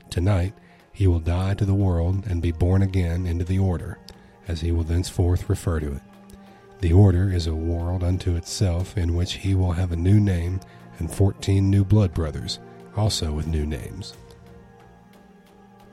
[0.10, 0.54] Tonight,
[0.94, 4.00] he will die to the world and be born again into the order,
[4.48, 6.02] as he will thenceforth refer to it.
[6.84, 10.60] The order is a world unto itself in which he will have a new name
[11.00, 12.60] and fourteen new blood brothers,
[12.98, 14.18] also with new names.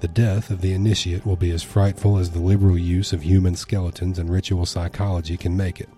[0.01, 3.55] The death of the initiate will be as frightful as the liberal use of human
[3.55, 5.89] skeletons and ritual psychology can make it.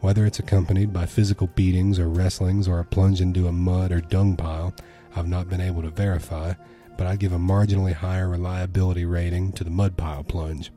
[0.00, 4.00] Whether it's accompanied by physical beatings or wrestlings or a plunge into a mud or
[4.00, 4.74] dung pile,
[5.14, 6.54] I've not been able to verify,
[6.96, 10.72] but I'd give a marginally higher reliability rating to the mud pile plunge.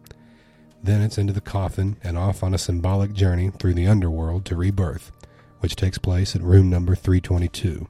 [0.84, 4.56] Then it's into the coffin and off on a symbolic journey through the underworld to
[4.56, 5.12] rebirth,
[5.60, 7.88] which takes place at room number 322.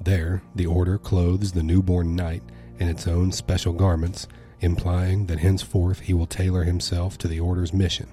[0.00, 2.42] There, the order clothes the newborn knight
[2.78, 4.28] in its own special garments,
[4.60, 8.08] implying that henceforth he will tailor himself to the order's mission.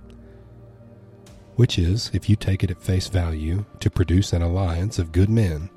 [1.56, 5.30] which is, if you take it at face value, to produce an alliance of good
[5.30, 5.70] men.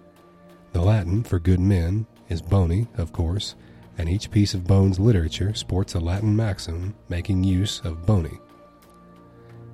[0.73, 3.55] The Latin for good men is boni, of course,
[3.99, 8.39] and each piece of Bones literature sports a Latin maxim making use of boni.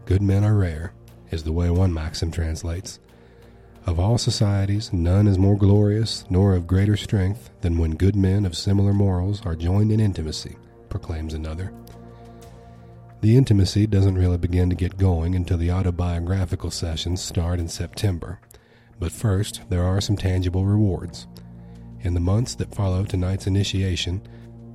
[0.04, 0.92] Good men are rare,
[1.30, 2.98] is the way one maxim translates.
[3.84, 8.46] Of all societies, none is more glorious nor of greater strength than when good men
[8.46, 10.56] of similar morals are joined in intimacy,
[10.88, 11.72] proclaims another.
[13.22, 18.40] The intimacy doesn't really begin to get going until the autobiographical sessions start in September.
[18.98, 21.26] But first, there are some tangible rewards.
[22.02, 24.20] In the months that follow tonight's initiation,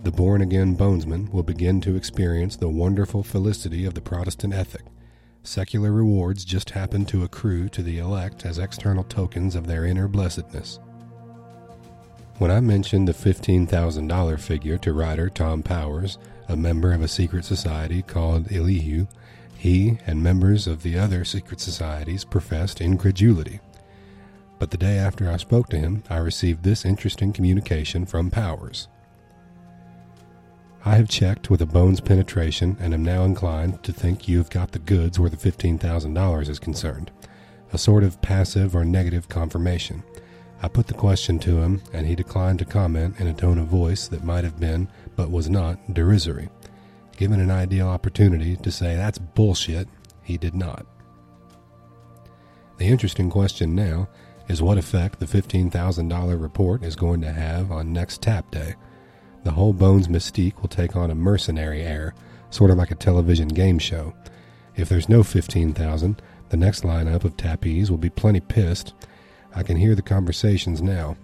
[0.04, 4.86] the born again bonesman will begin to experience the wonderful felicity of the Protestant ethic.
[5.44, 10.08] Secular rewards just happen to accrue to the elect as external tokens of their inner
[10.08, 10.80] blessedness.
[12.38, 16.18] When I mentioned the $15,000 figure to writer Tom Powers,
[16.48, 19.08] a member of a secret society called Elihu,
[19.58, 23.60] he and members of the other secret societies professed incredulity.
[24.60, 28.88] But the day after I spoke to him, I received this interesting communication from Powers.
[30.86, 34.50] I have checked with a bone's penetration and am now inclined to think you have
[34.50, 37.12] got the goods where the $15,000 is concerned.
[37.74, 40.04] A sort of passive or negative confirmation.
[40.62, 43.68] I put the question to him, and he declined to comment in a tone of
[43.68, 46.50] voice that might have been, but was not, derisory.
[47.18, 49.88] Given an ideal opportunity to say, that's bullshit,
[50.24, 50.86] he did not.
[52.78, 54.08] The interesting question now
[54.48, 58.76] is what effect the $15,000 report is going to have on next tap day.
[59.44, 62.14] The whole Bones mystique will take on a mercenary air,
[62.50, 64.14] sort of like a television game show.
[64.76, 68.94] If there's no 15,000, the next lineup of tappies will be plenty pissed.
[69.56, 71.18] I can hear the conversations now.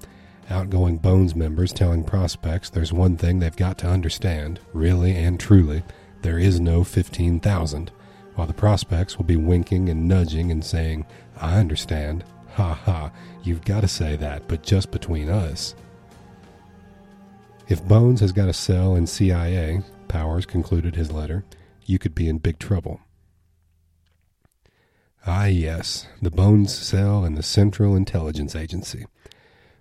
[0.49, 5.83] Outgoing Bones members telling prospects there's one thing they've got to understand, really and truly,
[6.21, 7.91] there is no 15,000,
[8.35, 11.05] while the prospects will be winking and nudging and saying,
[11.39, 12.23] I understand,
[12.53, 13.11] Ha ha,
[13.43, 15.73] you've got to say that, but just between us.
[17.67, 21.43] If Bones has got a cell in CIA, Powers concluded his letter,
[21.85, 22.99] you could be in big trouble.
[25.25, 29.05] Ah, yes, the Bones cell in the Central Intelligence Agency.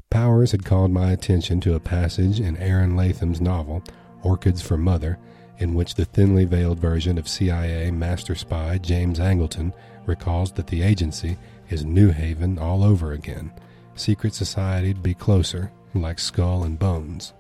[0.09, 3.83] Powers had called my attention to a passage in Aaron Latham's novel,
[4.23, 5.19] Orchids for Mother,
[5.59, 9.75] in which the thinly veiled version of CIA master spy James Angleton
[10.07, 11.37] recalls that the agency
[11.73, 13.51] is New Haven all over again.
[13.95, 17.33] Secret society'd be closer, like skull and bones.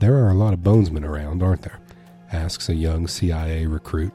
[0.00, 1.78] There are a lot of bonesmen around, aren't there?
[2.32, 4.12] asks a young CIA recruit.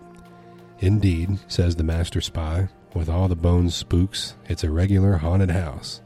[0.80, 6.02] Indeed, says the master spy, with all the bones spooks, it's a regular haunted house.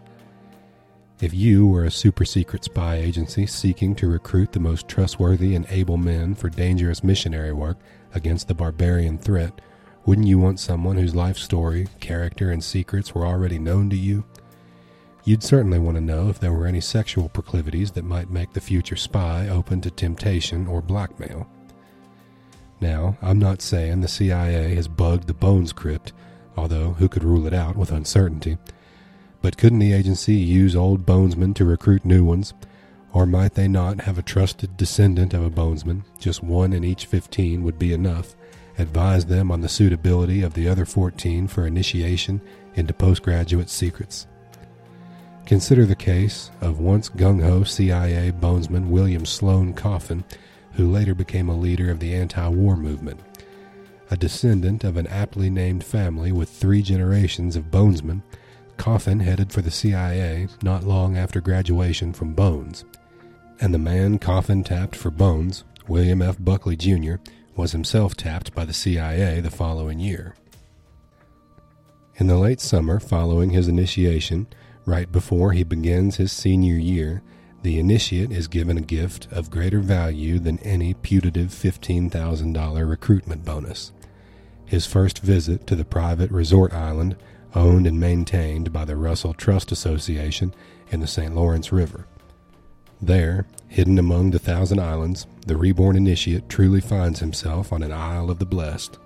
[1.22, 5.66] If you were a super secret spy agency seeking to recruit the most trustworthy and
[5.70, 7.78] able men for dangerous missionary work
[8.14, 9.60] against the barbarian threat,
[10.06, 14.24] wouldn't you want someone whose life story, character, and secrets were already known to you?
[15.24, 18.62] You'd certainly want to know if there were any sexual proclivities that might make the
[18.62, 21.48] future spy open to temptation or blackmail.
[22.82, 26.14] Now, I'm not saying the CIA has bugged the Bones Crypt,
[26.56, 28.58] although who could rule it out with uncertainty?
[29.42, 32.54] But couldn't the agency use old bonesmen to recruit new ones?
[33.14, 36.04] Or might they not have a trusted descendant of a bonesman?
[36.20, 38.36] Just one in each fifteen would be enough,
[38.80, 42.42] advise them on the suitability of the other 14 for initiation
[42.76, 44.26] into postgraduate secrets.
[45.46, 50.24] Consider the case of once gung ho CIA bonesman William Sloane Coffin,
[50.74, 53.20] who later became a leader of the anti war movement.
[54.12, 58.24] A descendant of an aptly named family with three generations of bonesmen,
[58.78, 62.86] Coffin headed for the CIA not long after graduation from Bones.
[63.60, 66.38] And the man Coffin tapped for Bones, William F.
[66.40, 67.16] Buckley Jr.,
[67.56, 70.36] was himself tapped by the CIA the following year.
[72.16, 74.48] In the late summer following his initiation,
[74.86, 77.22] right before he begins his senior year,
[77.62, 83.92] the initiate is given a gift of greater value than any putative $15,000 recruitment bonus.
[84.66, 87.16] His first visit to the private resort island
[87.56, 90.54] owned and maintained by the Russell Trust Association
[90.92, 91.34] in the St.
[91.34, 92.06] Lawrence River.
[93.02, 98.30] There, hidden among the thousand islands, the reborn initiate truly finds himself on an Isle
[98.30, 98.98] of the Blessed.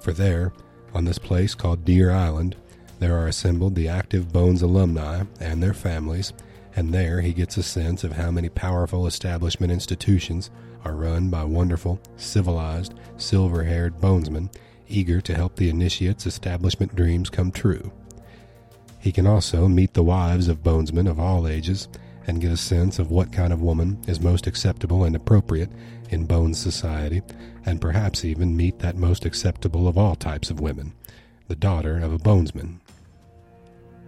[0.00, 0.52] For there,
[0.94, 2.56] on this place called Deer Island,
[3.00, 6.32] there are assembled the active Bones alumni and their families,
[6.76, 10.50] and there he gets a sense of how many powerful establishment institutions
[10.84, 14.50] are run by wonderful, civilized, silver haired bonesmen
[14.88, 17.90] eager to help the initiate's establishment dreams come true.
[19.00, 21.88] He can also meet the wives of bonesmen of all ages
[22.26, 25.70] and get a sense of what kind of woman is most acceptable and appropriate
[26.10, 27.22] in Bones society,
[27.66, 30.92] and perhaps even meet that most acceptable of all types of women,
[31.48, 32.80] the daughter of a bonesman.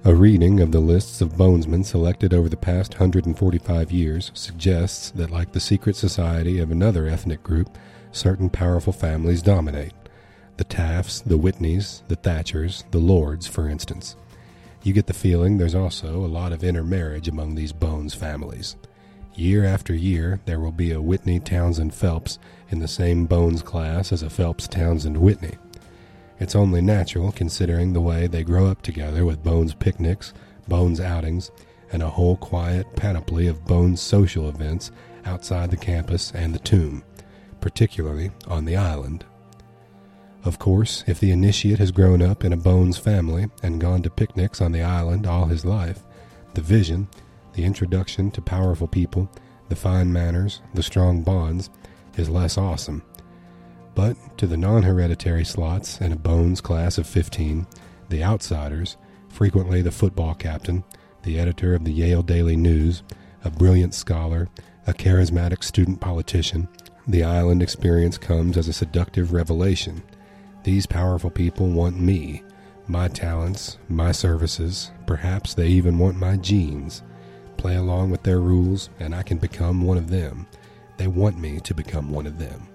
[0.05, 5.33] A reading of the lists of bonesmen selected over the past 145 years suggests that,
[5.33, 7.77] like the secret society of another ethnic group,
[8.13, 9.95] certain powerful families dominate.
[10.59, 14.15] The Tafts, the Whitneys, the Thatchers, the Lords, for instance.
[14.87, 18.77] You get the feeling there's also a lot of intermarriage among these Bones families.
[19.35, 22.39] Year after year, there will be a Whitney Townsend Phelps
[22.71, 25.59] in the same Bones class as a Phelps Townsend Whitney.
[26.39, 30.33] It's only natural considering the way they grow up together with Bones picnics,
[30.69, 31.51] Bones outings,
[31.91, 34.93] and a whole quiet panoply of Bones social events
[35.25, 37.03] outside the campus and the tomb,
[37.61, 39.25] particularly on the island.
[40.47, 44.11] Of course, if the initiate has grown up in a Bones family and gone to
[44.11, 46.03] picnics on the island all his life,
[46.55, 47.09] the vision,
[47.53, 49.31] the introduction to powerful people,
[49.69, 51.69] the fine manners, the strong bonds,
[52.17, 53.03] is less awesome
[53.97, 57.67] but to the non hereditary slots in a Bones class of 15,
[58.11, 58.97] the outsiders,
[59.29, 60.85] frequently the football captain,
[61.23, 63.03] the editor of the Yale Daily News,
[63.43, 64.49] a brilliant scholar,
[64.87, 66.69] a charismatic student politician,
[67.09, 70.03] the island experience comes as a seductive revelation.
[70.67, 72.43] These powerful people want me,
[72.89, 77.05] my talents, my services, perhaps they even want my genes.
[77.57, 80.45] Play along with their rules, and I can become one of them.
[80.97, 82.67] They want me to become one of them.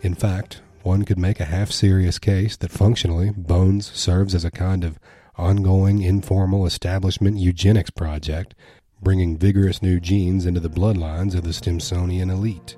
[0.00, 4.50] In fact, one could make a half serious case that functionally Bones serves as a
[4.50, 4.98] kind of
[5.36, 8.56] ongoing informal establishment eugenics project,
[9.00, 12.76] bringing vigorous new genes into the bloodlines of the Stimsonian elite.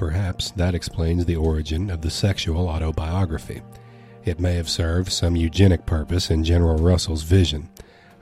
[0.00, 3.60] Perhaps that explains the origin of the sexual autobiography.
[4.24, 7.68] It may have served some eugenic purpose in General Russell's vision,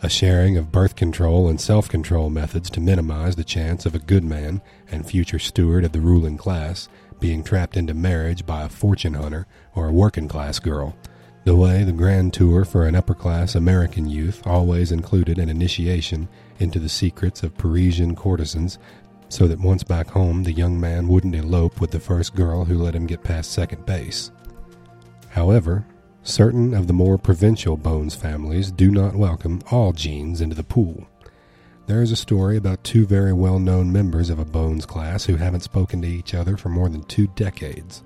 [0.03, 4.01] a sharing of birth control and self control methods to minimize the chance of a
[4.01, 4.61] good man
[4.91, 6.89] and future steward of the ruling class
[7.21, 9.47] being trapped into marriage by a fortune hunter
[9.77, 10.97] or a working class girl,
[11.45, 16.29] the way the grand tour for an upper class American youth always included an initiation
[16.59, 18.81] into the secrets of Parisian courtesans,
[19.29, 22.79] so that once back home the young man wouldn't elope with the first girl who
[22.79, 24.31] let him get past second base.
[25.29, 25.87] However,
[26.23, 31.07] certain of the more provincial Bones families do not welcome all genes into the pool.
[31.87, 35.37] There is a story about two very well known members of a Bones class who
[35.37, 38.03] haven't spoken to each other for more than two decades.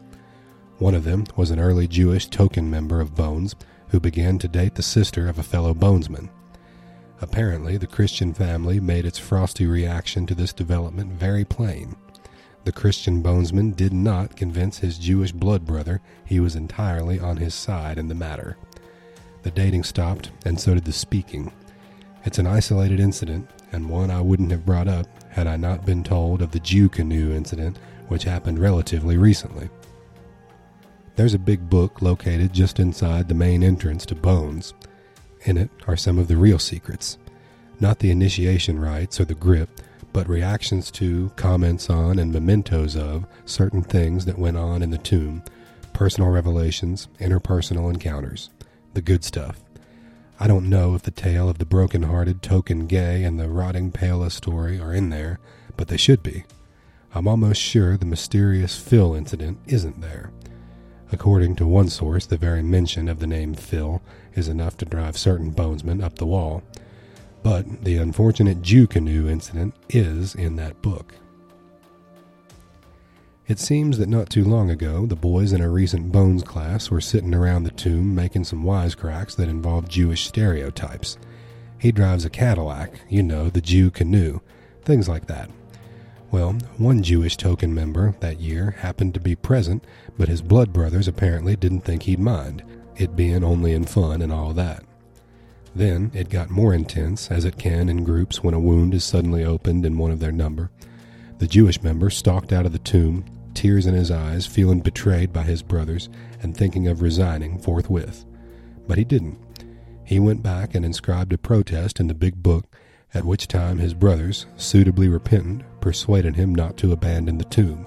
[0.79, 3.55] One of them was an early Jewish token member of Bones
[3.89, 6.29] who began to date the sister of a fellow Bonesman.
[7.23, 11.95] Apparently, the Christian family made its frosty reaction to this development very plain.
[12.65, 17.55] The Christian Bonesman did not convince his Jewish blood brother he was entirely on his
[17.55, 18.57] side in the matter.
[19.45, 21.53] The dating stopped, and so did the speaking.
[22.25, 26.03] It's an isolated incident, and one I wouldn't have brought up had I not been
[26.03, 27.79] told of the Jew canoe incident,
[28.09, 29.71] which happened relatively recently.
[31.15, 34.75] There's a big book located just inside the main entrance to Bones.
[35.45, 37.19] In it are some of the real secrets.
[37.81, 39.69] Not the initiation rites or the grip,
[40.13, 44.99] but reactions to, comments on, and mementos of certain things that went on in the
[44.99, 45.43] tomb,
[45.93, 48.51] personal revelations, interpersonal encounters.
[48.95, 49.61] The good stuff.
[50.39, 54.31] I don't know if the tale of the broken-hearted token gay and the rotting Paola
[54.31, 55.39] story are in there,
[55.77, 56.45] but they should be.
[57.15, 60.31] I'm almost sure the mysterious Phil incident isn't there.
[61.11, 64.03] According to one source, the very mention of the name Phil
[64.35, 66.63] is enough to drive certain bonesmen up the wall.
[67.43, 71.15] But the unfortunate Jew canoe incident is in that book.
[73.49, 77.01] It seems that not too long ago, the boys in a recent Bones class were
[77.01, 81.19] sitting around the tomb making some wisecracks that involved Jewish stereotypes.
[81.79, 84.41] He drives a Cadillac, you know, the Jew canoe,
[84.85, 85.51] things like that.
[86.31, 89.85] Well, one Jewish token member that year happened to be present,
[90.17, 92.63] but his blood brothers apparently didn't think he'd mind,
[92.97, 94.85] it being only in fun and all that.
[95.75, 99.45] Then it got more intense, as it can in groups when a wound is suddenly
[99.45, 100.71] opened in one of their number.
[101.39, 103.25] The Jewish member stalked out of the tomb,
[103.55, 106.09] tears in his eyes, feeling betrayed by his brothers,
[106.43, 108.25] and thinking of resigning forthwith.
[108.87, 109.39] But he didn't.
[110.05, 112.67] He went back and inscribed a protest in the big book,
[113.15, 117.87] at which time his brothers, suitably repentant, persuaded him not to abandon the tomb.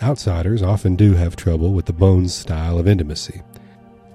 [0.00, 3.42] Outsiders often do have trouble with the Bones style of intimacy.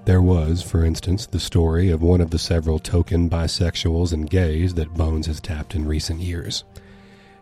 [0.04, 4.74] There was, for instance, the story of one of the several token bisexuals and gays
[4.74, 6.64] that Bones has tapped in recent years.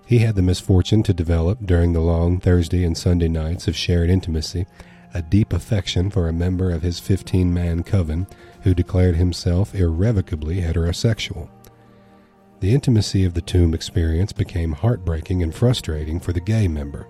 [0.07, 4.11] He had the misfortune to develop, during the long Thursday and Sunday nights of shared
[4.11, 4.67] intimacy,
[5.13, 8.29] a deep affection for a member of his 15 man coven
[8.63, 11.49] who declared himself irrevocably heterosexual.
[12.61, 17.09] The intimacy of the tomb experience became heartbreaking and frustrating for the gay member.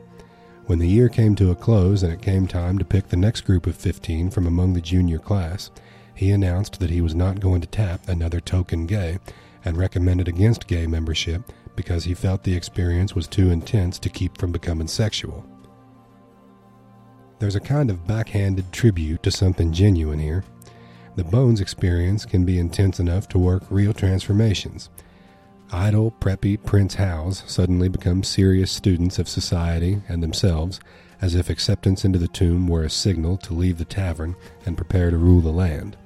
[0.66, 3.40] When the year came to a close and it came time to pick the next
[3.40, 5.70] group of 15 from among the junior class,
[6.14, 9.18] he announced that he was not going to tap another token gay
[9.64, 11.42] and recommended against gay membership
[11.74, 15.44] because he felt the experience was too intense to keep from becoming sexual.
[17.40, 20.44] There's a kind of backhanded tribute to something genuine here.
[21.16, 24.90] The Bones experience can be intense enough to work real transformations.
[25.74, 30.80] Idle, preppy Prince Hals suddenly become serious students of society and themselves,
[31.22, 34.36] as if acceptance into the tomb were a signal to leave the tavern
[34.66, 35.96] and prepare to rule the land.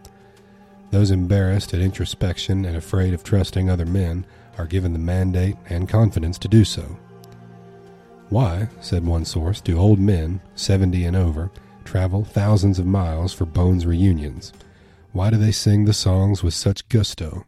[0.93, 4.24] Those embarrassed at introspection and afraid of trusting other men
[4.56, 6.97] are given the mandate and confidence to do so.
[8.28, 11.51] Why, said one source, do old men, 70 and over,
[11.84, 14.52] travel thousands of miles for Bones reunions?
[15.10, 17.47] Why do they sing the songs with such gusto?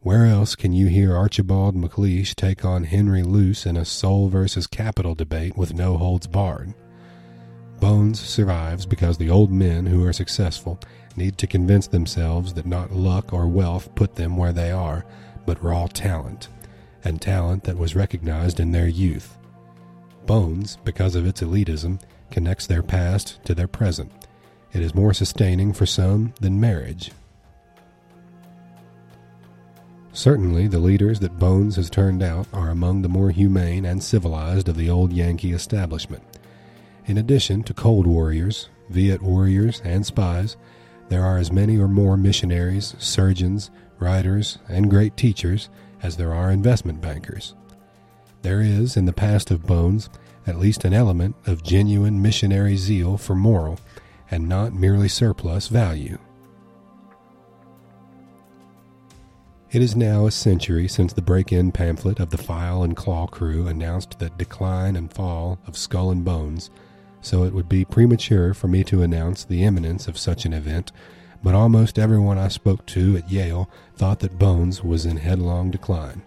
[0.00, 4.66] Where else can you hear Archibald MacLeish take on Henry Luce in a soul versus
[4.66, 6.74] capital debate with no holds barred?
[7.80, 10.78] Bones survives because the old men who are successful
[11.16, 15.04] need to convince themselves that not luck or wealth put them where they are,
[15.44, 16.48] but raw talent,
[17.02, 19.36] and talent that was recognized in their youth.
[20.26, 22.00] Bones, because of its elitism,
[22.30, 24.12] connects their past to their present.
[24.72, 27.10] It is more sustaining for some than marriage.
[30.16, 34.66] Certainly, the leaders that Bones has turned out are among the more humane and civilized
[34.66, 36.22] of the old Yankee establishment.
[37.04, 40.56] In addition to cold warriors, Viet warriors, and spies,
[41.10, 45.68] there are as many or more missionaries, surgeons, writers, and great teachers
[46.02, 47.54] as there are investment bankers.
[48.40, 50.08] There is, in the past of Bones,
[50.46, 53.78] at least an element of genuine missionary zeal for moral
[54.30, 56.16] and not merely surplus value.
[59.76, 63.26] It is now a century since the break in pamphlet of the File and Claw
[63.26, 66.70] crew announced the decline and fall of Skull and Bones
[67.20, 70.92] so it would be premature for me to announce the imminence of such an event,
[71.42, 76.22] but almost everyone I spoke to at Yale thought that Bones was in headlong decline.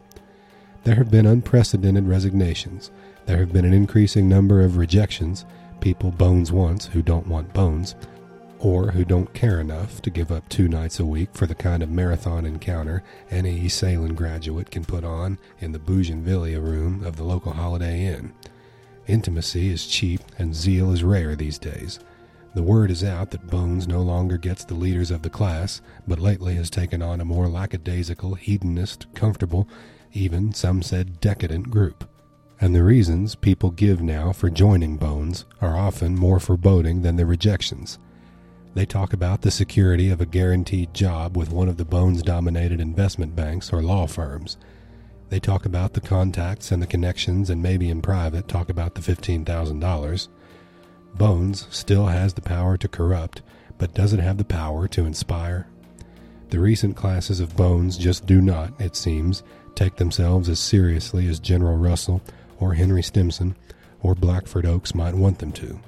[0.84, 2.92] There have been unprecedented resignations.
[3.26, 5.44] There have been an increasing number of rejections,
[5.80, 7.96] people Bones wants who don't want Bones,
[8.60, 11.82] or who don't care enough to give up two nights a week for the kind
[11.82, 17.24] of marathon encounter any Esalen graduate can put on in the bougainvillea room of the
[17.24, 18.34] local Holiday Inn.
[19.08, 22.00] Intimacy is cheap and zeal is rare these days.
[22.54, 26.20] The word is out that Bones no longer gets the leaders of the class, but
[26.20, 29.68] lately has taken on a more lackadaisical, hedonist, comfortable,
[30.14, 32.10] even, some said, decadent group.
[32.60, 37.26] And the reasons people give now for joining Bones are often more foreboding than the
[37.26, 38.00] rejections.
[38.80, 42.80] They talk about the security of a guaranteed job with one of the Bones dominated
[42.80, 44.56] investment banks or law firms
[45.28, 49.02] they talk about the contacts and the connections, and maybe in private talk about the
[49.02, 50.28] $15,000.
[51.16, 53.42] Bones still has the power to corrupt,
[53.78, 55.68] but does it have the power to inspire?
[56.50, 59.44] The recent classes of Bones just do not, it seems,
[59.76, 62.22] take themselves as seriously as General Russell
[62.62, 63.58] or Henry Stimson
[64.02, 65.82] or Blackford Oaks might want them to.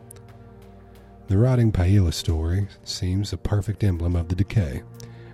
[1.31, 4.83] The rotting paella story seems a perfect emblem of the decay.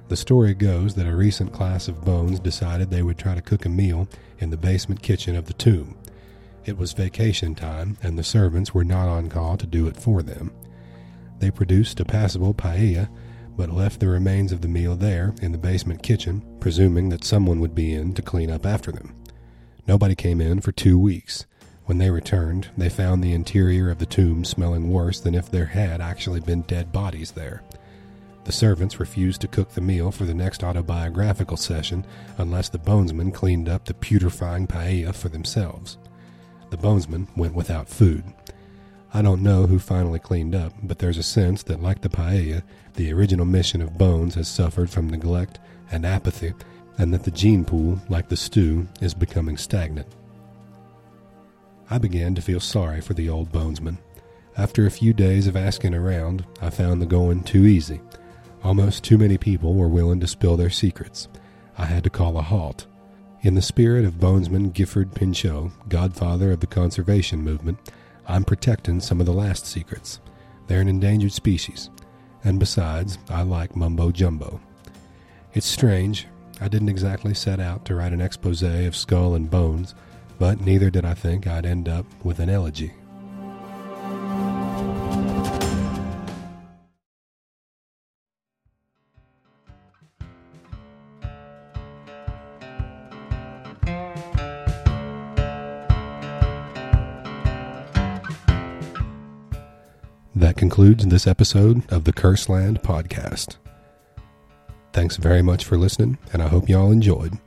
[0.09, 3.65] The story goes that a recent class of bones decided they would try to cook
[3.65, 4.07] a meal
[4.37, 5.97] in the basement kitchen of the tomb.
[6.65, 10.21] It was vacation time, and the servants were not on call to do it for
[10.21, 10.51] them.
[11.39, 13.09] They produced a passable paella,
[13.57, 17.59] but left the remains of the meal there in the basement kitchen, presuming that someone
[17.59, 19.15] would be in to clean up after them.
[19.87, 21.47] Nobody came in for two weeks.
[21.87, 25.67] When they returned, they found the interior of the tomb smelling worse than if there
[25.67, 27.63] had actually been dead bodies there.
[28.43, 32.05] The servants refused to cook the meal for the next autobiographical session
[32.37, 35.97] unless the bonesmen cleaned up the putrefying paella for themselves.
[36.71, 38.25] The bonesmen went without food.
[39.13, 42.63] I don't know who finally cleaned up, but there's a sense that, like the paella,
[42.95, 45.59] the original mission of Bones has suffered from neglect
[45.89, 46.53] and apathy,
[46.97, 50.16] and that the gene pool, like the stew, is becoming stagnant.
[51.89, 53.97] I began to feel sorry for the old bonesman.
[54.57, 58.01] After a few days of asking around, I found the going too easy.
[58.63, 61.27] Almost too many people were willing to spill their secrets.
[61.77, 62.87] I had to call a halt.
[63.41, 67.77] In the spirit of bonesman Gifford Pinchot, godfather of the conservation movement,
[68.27, 70.19] I'm protecting some of the last secrets.
[70.67, 71.89] They're an endangered species.
[72.43, 74.59] And besides, I like mumbo jumbo.
[75.53, 76.27] It's strange.
[76.59, 79.95] I didn't exactly set out to write an expose of skull and bones,
[80.39, 82.93] but neither did I think I'd end up with an elegy.
[100.35, 103.55] That concludes this episode of the Curse Land podcast.
[104.93, 107.39] Thanks very much for listening, and I hope y'all enjoyed.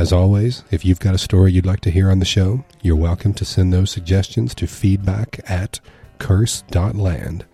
[0.00, 2.96] As always, if you've got a story you'd like to hear on the show, you're
[2.96, 5.78] welcome to send those suggestions to feedback at
[6.18, 7.44] curse.land.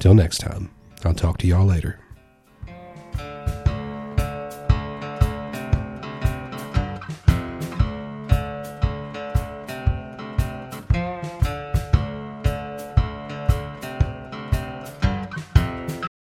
[0.00, 0.72] Till next time,
[1.04, 2.00] I'll talk to y'all later.